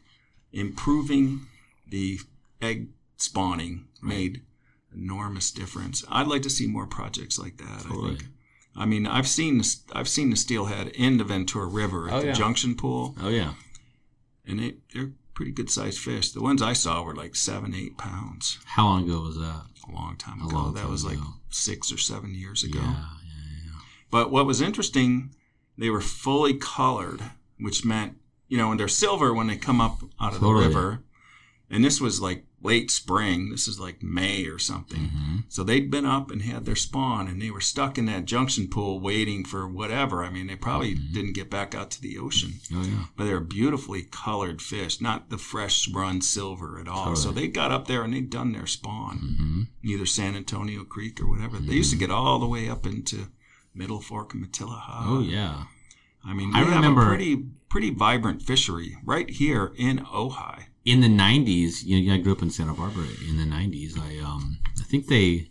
[0.52, 1.48] improving
[1.88, 2.20] the
[2.62, 4.44] egg spawning made
[4.94, 6.04] enormous difference.
[6.10, 7.86] I'd like to see more projects like that.
[7.88, 8.28] I think.
[8.76, 12.20] I mean, I've seen the, I've seen the steelhead in the Ventura River at Oh,
[12.22, 12.34] the yeah.
[12.34, 13.54] Junction Pool, Oh yeah.
[14.48, 16.32] And they, they're pretty good sized fish.
[16.32, 18.60] The ones I saw were like seven, eight pounds.
[18.66, 19.64] How long ago was that?
[19.88, 20.56] A long time ago.
[20.56, 21.18] long that time was like
[21.50, 22.80] six or seven years ago.
[22.80, 23.80] Yeah, yeah, yeah.
[24.10, 25.34] But what was interesting,
[25.78, 27.22] they were fully colored,
[27.60, 28.18] which meant,
[28.48, 30.64] you know, and they're silver when they come up out of Totally.
[30.64, 31.04] the river.
[31.70, 33.50] And this was like late spring.
[33.50, 35.10] This is like May or something.
[35.14, 38.26] hmm So they'd been up and had their spawn and they were stuck in that
[38.26, 40.24] junction pool waiting for whatever.
[40.24, 41.14] I mean, they probably Mm-hmm.
[41.14, 42.54] didn't get back out to the ocean.
[42.74, 43.06] Oh yeah.
[43.18, 47.16] But they were beautifully colored fish, not the fresh run silver at all.
[47.16, 51.20] So they got up there and they'd done their spawn hmm either San Antonio Creek
[51.22, 51.58] or whatever.
[51.60, 53.28] They used to get all the way up into
[53.76, 55.04] Middle Fork and Matilija.
[55.06, 55.66] Oh yeah.
[56.26, 60.66] I mean, I have remember- a pretty pretty vibrant fishery right here in Ojai.
[60.86, 64.24] In the 90s you know i grew up in santa barbara in the 90s i
[64.24, 65.50] um i think they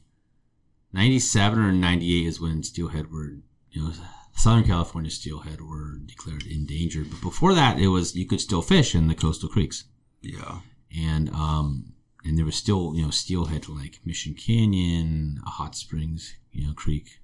[0.92, 3.36] 97 or 98 is when steelhead were
[3.70, 3.92] you know
[4.34, 8.94] southern california steelhead were declared endangered but before that it was you could still fish
[8.94, 9.84] in the coastal creeks.
[10.20, 10.60] Yeah,
[10.96, 16.66] and um and there was still you know steelhead like mission canyon hot springs you
[16.66, 17.20] know creek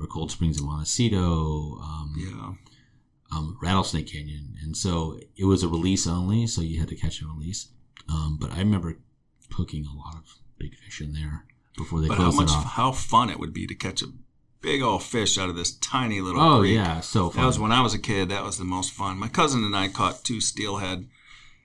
[0.00, 2.69] or cold springs in montecito um, yeah.
[3.32, 7.20] Um, Rattlesnake Canyon, and so it was a release only, so you had to catch
[7.20, 7.68] and release.
[8.08, 8.98] Um, but I remember
[9.52, 10.24] hooking a lot of
[10.58, 11.44] big fish in there
[11.76, 12.64] before they But how closed much it off.
[12.72, 14.06] how fun it would be to catch a
[14.60, 16.74] big old fish out of this tiny little Oh creek.
[16.74, 17.42] yeah, so fun.
[17.42, 18.28] That was when I was a kid.
[18.28, 19.18] That was the most fun.
[19.18, 21.08] My cousin and I caught two steelhead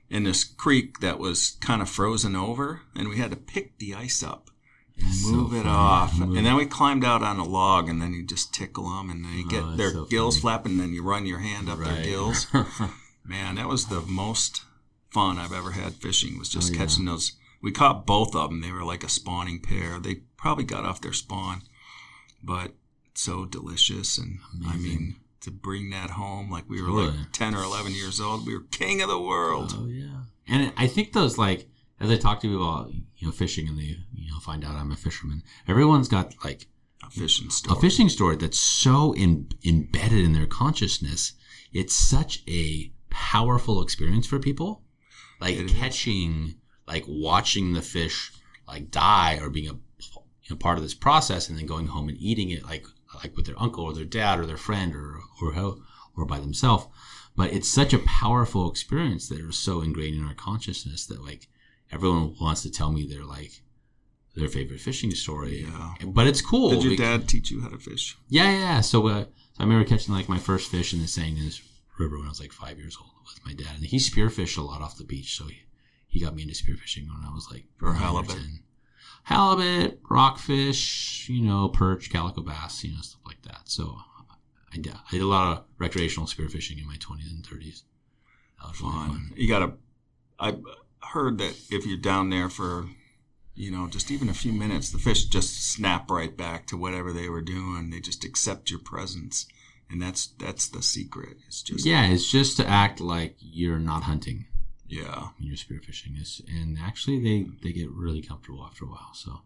[0.09, 3.95] in this creek that was kind of frozen over, and we had to pick the
[3.95, 4.49] ice up
[4.97, 5.69] and So move it funny.
[5.69, 6.17] off.
[6.19, 9.09] Move- And then we climbed out on a log, and then you just tickle them,
[9.09, 10.41] and they Oh, get that's their so gills funny.
[10.41, 12.47] flapping, and then you run your hand up their gills.
[13.25, 14.61] Man, that was the most
[15.09, 16.37] fun I've ever had fishing.
[16.37, 16.79] Was just Oh, yeah.
[16.79, 17.33] catching those.
[17.61, 18.61] We caught both of them.
[18.61, 19.99] They were like a spawning pair.
[19.99, 21.63] They probably got off their spawn,
[22.43, 22.75] but
[23.15, 24.17] so delicious.
[24.17, 28.19] And I mean, to bring that home, like we were like ten or eleven years
[28.19, 29.73] old, we were king of the world.
[29.75, 31.67] oh yeah, and I think those like
[31.99, 34.75] as I talk to people about you know fishing and they you know find out
[34.75, 35.43] I'm a fisherman.
[35.67, 36.67] Everyone's got like
[37.03, 37.79] A fishing a story.
[37.81, 41.33] fishing story that's so in, embedded in their consciousness.
[41.73, 44.81] It's such a powerful experience for people.
[45.41, 45.73] Like It is.
[45.73, 46.55] catching,
[46.87, 48.31] like watching the fish
[48.67, 52.09] like die or being a you know, part of this process and then going home
[52.09, 52.85] and eating it like
[53.23, 55.77] like with their uncle or their dad or their friend or or how
[56.17, 56.87] or by themselves.
[57.35, 61.47] But it's such a powerful experience that is so ingrained in our consciousness that like
[61.95, 63.61] everyone wants to tell me their like
[64.35, 65.61] their favorite fishing story.
[65.63, 65.93] Yeah.
[66.05, 66.69] But it's cool.
[66.71, 68.17] Did your because- dad teach you how to fish?
[68.29, 68.59] yeah, yeah.
[68.59, 68.81] yeah.
[68.81, 69.27] So, uh, so
[69.59, 71.61] I remember catching like my first fish in the Salinas
[71.97, 74.61] River when I was like five years old with my dad, and he spearfished a
[74.61, 75.37] lot off the beach.
[75.37, 75.57] So he,
[76.07, 78.35] he got me into spearfishing when I was like or halibut?
[78.35, 78.59] 10.
[79.23, 83.61] halibut, rockfish, you know, perch, calico bass, you know, stuff like that.
[83.65, 83.97] So
[84.73, 87.83] I did, I did a lot of recreational spearfishing in my twenties and thirties.
[88.61, 89.07] That was really Fun.
[89.09, 89.31] fun.
[89.35, 89.73] You gotta.
[90.39, 90.57] I
[91.13, 92.87] heard that if you're down there for,
[93.53, 97.11] you know, just even a few minutes, the fish just snap right back to whatever
[97.13, 97.89] they were doing.
[97.89, 99.45] They just accept your presence,
[99.89, 101.37] and that's that's the secret.
[101.47, 104.45] It's just Yeah, it's just to act like you're not hunting.
[104.87, 105.29] Yeah.
[105.39, 106.21] when you're spearfishing.
[106.21, 109.13] Is and actually they they get really comfortable after a while.
[109.13, 109.41] So,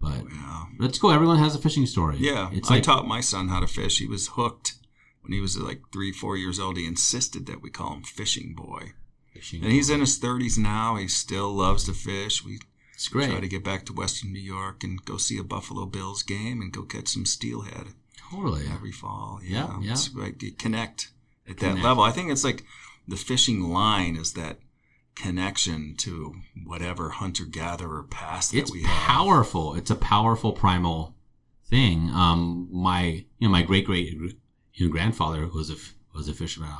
[0.00, 0.64] but oh, Yeah.
[0.78, 1.10] let's go.
[1.10, 2.16] Everyone has a fishing story.
[2.18, 2.48] Yeah.
[2.52, 3.98] it's I like taught my son how to fish.
[3.98, 4.74] He was hooked
[5.20, 6.76] when he was like three, four years old.
[6.78, 8.92] He insisted that we call him Fishing Boy.
[9.32, 9.62] Fishing.
[9.62, 10.96] And he's in his 30s now.
[10.96, 12.44] He still loves to fish.
[12.44, 12.60] We
[12.94, 13.30] it's great.
[13.30, 16.60] try to get back to Western New York and go see a Buffalo Bills game
[16.60, 17.88] and go catch some steelhead
[18.30, 18.66] totally.
[18.72, 19.40] every fall.
[19.42, 19.92] Yeah, yeah.
[19.92, 21.10] It's like you connect
[21.48, 21.76] at Connect.
[21.76, 22.02] that level.
[22.02, 22.64] I think it's like
[23.06, 24.58] the fishing line is that
[25.14, 28.90] connection to whatever hunter gatherer past that It's we have.
[29.06, 29.74] powerful.
[29.74, 31.14] It's a powerful primal
[31.66, 32.10] thing.
[32.10, 34.12] Um, my you know my great great
[34.74, 35.76] you know, grandfather was a
[36.16, 36.70] was a fisherman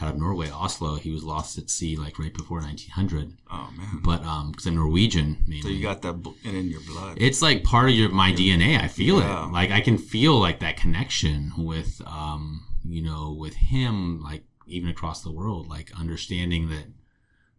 [0.00, 0.94] out of Norway, Oslo.
[0.94, 3.36] He was lost at sea like right before 1900.
[3.50, 4.00] Oh man.
[4.04, 5.62] But um, because I'm Norwegian mainly.
[5.62, 7.18] So you got that bl- in in your blood.
[7.20, 8.80] it's like part of your my DNA.
[8.80, 9.46] I feel Yeah.
[9.48, 9.52] it.
[9.52, 14.88] Like I can feel like that connection with um, you know, with him, like even
[14.90, 16.84] across the world, like understanding that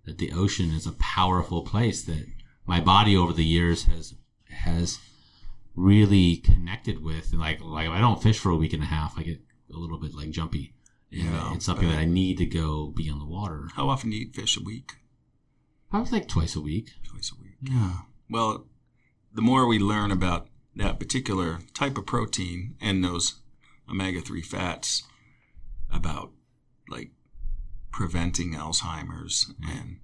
[0.05, 2.25] that the ocean is a powerful place that
[2.65, 4.13] my body over the years has
[4.49, 4.97] has
[5.75, 7.31] really connected with.
[7.31, 9.39] And like like if I don't fish for a week and a half, I get
[9.73, 10.73] a little bit like jumpy.
[11.11, 13.69] And Yeah, it's something but- that I need to go be on the water.
[13.75, 14.97] How often do you eat fish a week?
[15.89, 16.91] Probably like twice a week.
[17.03, 17.55] Twice a week.
[17.61, 18.01] Yeah.
[18.29, 18.67] Well,
[19.33, 23.41] the more we learn about that particular type of protein and those
[23.89, 25.03] omega 3 fats,
[25.91, 26.31] about
[26.87, 27.11] like
[27.91, 29.99] preventing Alzheimer's and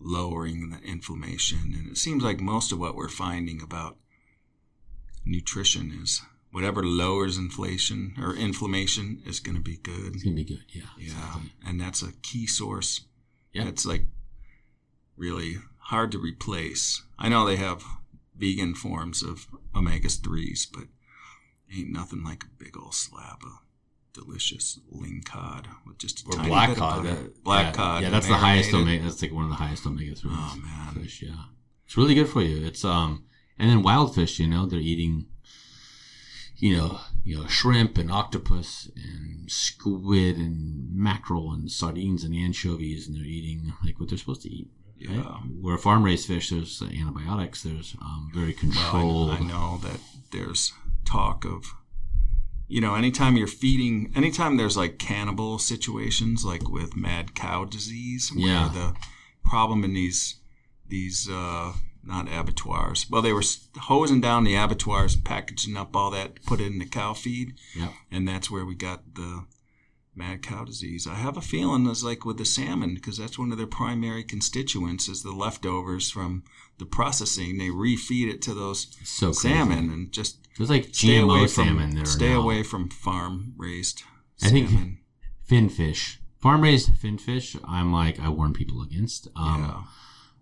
[0.00, 1.72] lowering the inflammation.
[1.72, 3.96] And it seems like most of what we're finding about
[5.24, 6.22] nutrition is
[6.52, 10.14] whatever lowers inflation or inflammation is going to be good.
[10.14, 10.64] It's gonna be good.
[10.70, 10.82] Yeah.
[10.98, 11.04] Yeah.
[11.04, 11.52] Exactly.
[11.66, 13.02] And that's a key source.
[13.52, 13.66] Yeah.
[13.68, 14.06] It's like
[15.16, 17.02] really hard to replace.
[17.18, 17.84] I know they have
[18.36, 20.84] vegan forms of omega 3s, but
[21.74, 23.52] ain't nothing like a big old slab of
[24.12, 26.98] delicious ling cod with just a Or tiny black bit cod.
[26.98, 27.22] of butter.
[27.22, 28.02] that- black yeah, cod.
[28.02, 29.00] Yeah, that's the highest marinated.
[29.00, 29.10] omega.
[29.10, 30.34] That's like one of the highest omega threes.
[30.36, 30.94] Oh, man.
[31.02, 31.22] fish.
[31.22, 31.34] Yeah,
[31.84, 32.64] it's really good for you.
[32.66, 33.24] It's um,
[33.58, 34.38] and then wild fish.
[34.38, 35.26] You know, they're eating.
[36.58, 43.06] You know, you know, shrimp and octopus and squid and mackerel and sardines and anchovies,
[43.06, 44.68] and they're eating like what they're supposed to eat.
[45.06, 45.16] right?
[45.18, 45.36] Yeah.
[45.60, 47.62] Where farm raised fish, there's antibiotics.
[47.62, 49.28] There's um, very controlled.
[49.28, 50.00] Well, I, I know that
[50.32, 50.72] there's
[51.04, 51.74] talk of,
[52.68, 58.32] you know, anytime you're feeding, anytime there's like cannibal situations, like with mad cow disease,
[58.34, 58.70] where Yeah.
[58.72, 58.94] the
[59.44, 60.36] problem in these
[60.88, 61.72] these uh,
[62.06, 63.42] not abattoirs, well, they were
[63.82, 67.92] hosing down the abattoirs, packaging up all that, put it in the cow feed, Yep.
[68.10, 69.44] and that's where we got the
[70.14, 71.06] mad cow disease.
[71.06, 74.24] I have a feeling it's like with the salmon because that's one of their primary
[74.24, 76.42] constituents is the leftovers from
[76.78, 77.58] the processing.
[77.58, 81.46] They refeed it to those It's so salmon and just There's like stay GMO away
[81.48, 82.04] salmon from there.
[82.06, 82.40] stay now.
[82.40, 84.04] away from farm raised
[84.42, 84.98] I think- salmon.
[85.44, 86.18] finfish.
[86.40, 89.28] Farm raised finfish, I'm like I warn people against.
[89.36, 89.82] Um, yeah,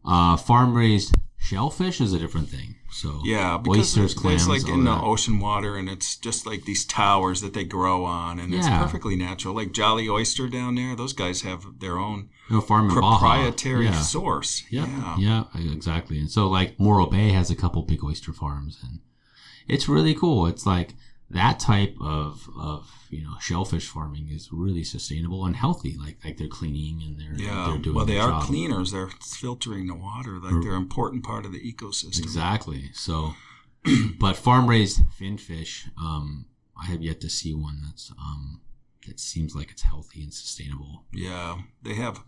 [0.05, 1.15] Uh, farm raised
[1.45, 2.77] shellfish is a different thing.
[2.91, 5.03] So yeah, because oysters, it's clams, like all in the that.
[5.03, 9.17] ocean water, and it's just like these towers that they grow on, and it's perfectly
[9.17, 9.55] natural.
[9.55, 14.01] Like Jolly Oyster down there, those guys have their own no farm proprietary Yeah.
[14.01, 14.63] source.
[14.71, 16.19] Yeah, yeah, exactly.
[16.19, 19.01] And so like Morro Bay has a couple big oyster farms, and
[19.69, 20.47] it's really cool.
[20.47, 20.95] It's like
[21.35, 25.97] that type of of you know shellfish farming is really sustainable and healthy.
[25.99, 28.43] Like like they're cleaning and they're Yeah, they're doing well, they are job.
[28.45, 28.91] cleaners.
[28.93, 30.39] They're filtering the water.
[30.39, 32.21] Like they're an important part of the ecosystem.
[32.23, 32.91] Exactly.
[32.95, 33.35] So,
[34.19, 36.47] but farm raised finfish, um,
[36.81, 38.61] I have yet to see one that's um
[39.07, 41.05] that seems like it's healthy and sustainable.
[41.13, 42.23] Yeah, they have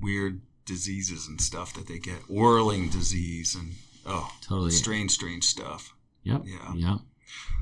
[0.00, 2.28] weird diseases and stuff that they get.
[2.28, 3.72] Whirling disease and
[4.06, 4.70] oh, Totally.
[4.70, 5.94] strange, strange stuff.
[6.24, 6.42] Yep.
[6.44, 6.72] Yeah.
[6.76, 6.96] Yeah.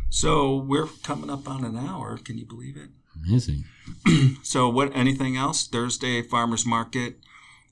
[0.08, 2.18] So we're coming up on an hour.
[2.18, 2.90] Can you believe it?
[3.26, 3.64] Amazing.
[4.42, 4.94] So what?
[4.96, 5.66] Anything else?
[5.66, 7.18] Thursday farmers market,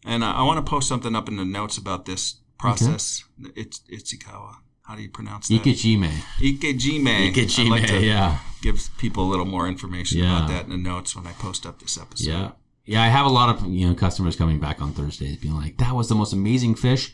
[0.05, 3.25] and I, I want to post something up in the notes about this process.
[3.57, 4.57] It's Ichikawa.
[4.83, 5.63] How do you pronounce that?
[5.63, 6.11] Ikejime.
[6.39, 7.33] Ikejime.
[7.33, 7.65] Ikejime.
[7.67, 8.39] I'd like to yeah.
[8.63, 10.37] give people a little more information Yeah.
[10.37, 12.31] about that in the notes when I post up this episode.
[12.31, 12.51] Yeah.
[12.85, 15.77] Yeah, I have a lot of you know customers coming back on Thursdays being like,
[15.77, 17.13] "That was the most amazing fish."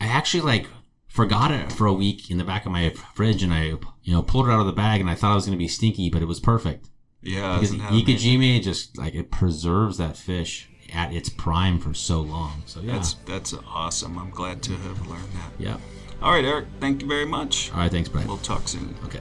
[0.00, 0.66] I actually like
[1.06, 3.74] forgot it for a week in the back of my fridge, and I
[4.04, 5.62] you know pulled it out of the bag, and I thought it was going to
[5.62, 6.88] be stinky, but it was perfect
[7.22, 8.38] Yeah, because isn't that amazing?
[8.38, 12.62] Ikejime just like it preserves that fish at its prime for so long.
[12.66, 14.18] So yeah, That's that's awesome.
[14.18, 15.50] I'm glad to have learned that.
[15.58, 15.76] yeah.
[16.22, 16.66] All right, Eric.
[16.80, 17.70] Thank you very much.
[17.72, 18.26] All right, thanks, Brett.
[18.26, 18.94] We'll talk soon.
[19.04, 19.20] Okay.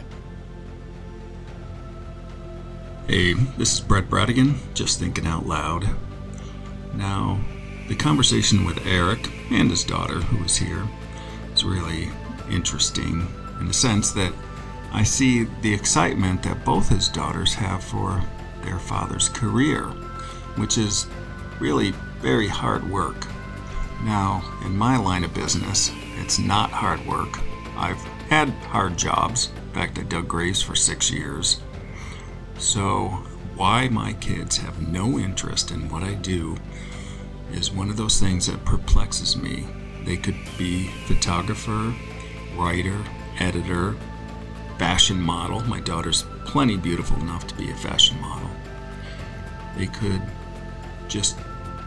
[3.07, 5.85] Hey, this is Brett Bradigan, just thinking out loud.
[6.95, 7.39] Now,
[7.89, 10.87] the conversation with Eric and his daughter, who is here,
[11.53, 12.09] is really
[12.49, 13.27] interesting
[13.59, 14.31] in the sense that
[14.93, 18.21] I see the excitement that both his daughters have for
[18.63, 19.85] their father's career,
[20.55, 21.07] which is
[21.59, 21.91] really
[22.21, 23.27] very hard work.
[24.03, 27.39] Now, in my line of business, it's not hard work.
[27.75, 29.49] I've had hard jobs.
[29.55, 31.59] In fact, I dug graves for six years.
[32.59, 33.07] So,
[33.55, 36.55] why my kids have no interest in what I do
[37.51, 39.67] is one of those things that perplexes me.
[40.05, 41.93] They could be photographer,
[42.55, 43.03] writer,
[43.39, 43.95] editor,
[44.77, 45.61] fashion model.
[45.61, 48.49] My daughter's plenty beautiful enough to be a fashion model.
[49.77, 50.21] They could
[51.07, 51.37] just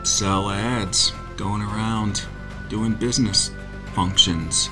[0.02, 2.24] sell ads, going around
[2.68, 3.50] doing business
[3.92, 4.68] functions.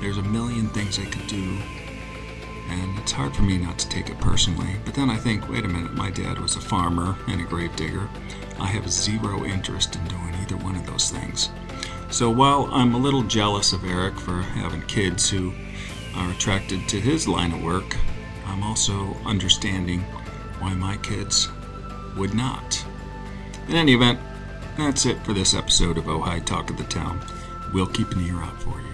[0.00, 1.58] There's a million things they could do.
[2.68, 4.76] And it's hard for me not to take it personally.
[4.84, 7.74] But then I think, wait a minute, my dad was a farmer and a grave
[7.76, 8.08] digger.
[8.58, 11.50] I have zero interest in doing either one of those things.
[12.10, 15.52] So while I'm a little jealous of Eric for having kids who
[16.14, 17.96] are attracted to his line of work,
[18.46, 20.00] I'm also understanding
[20.58, 21.48] why my kids
[22.16, 22.84] would not.
[23.68, 24.18] In any event,
[24.76, 27.20] that's it for this episode of Ojai Talk of the Town.
[27.72, 28.89] We'll keep an ear out for you.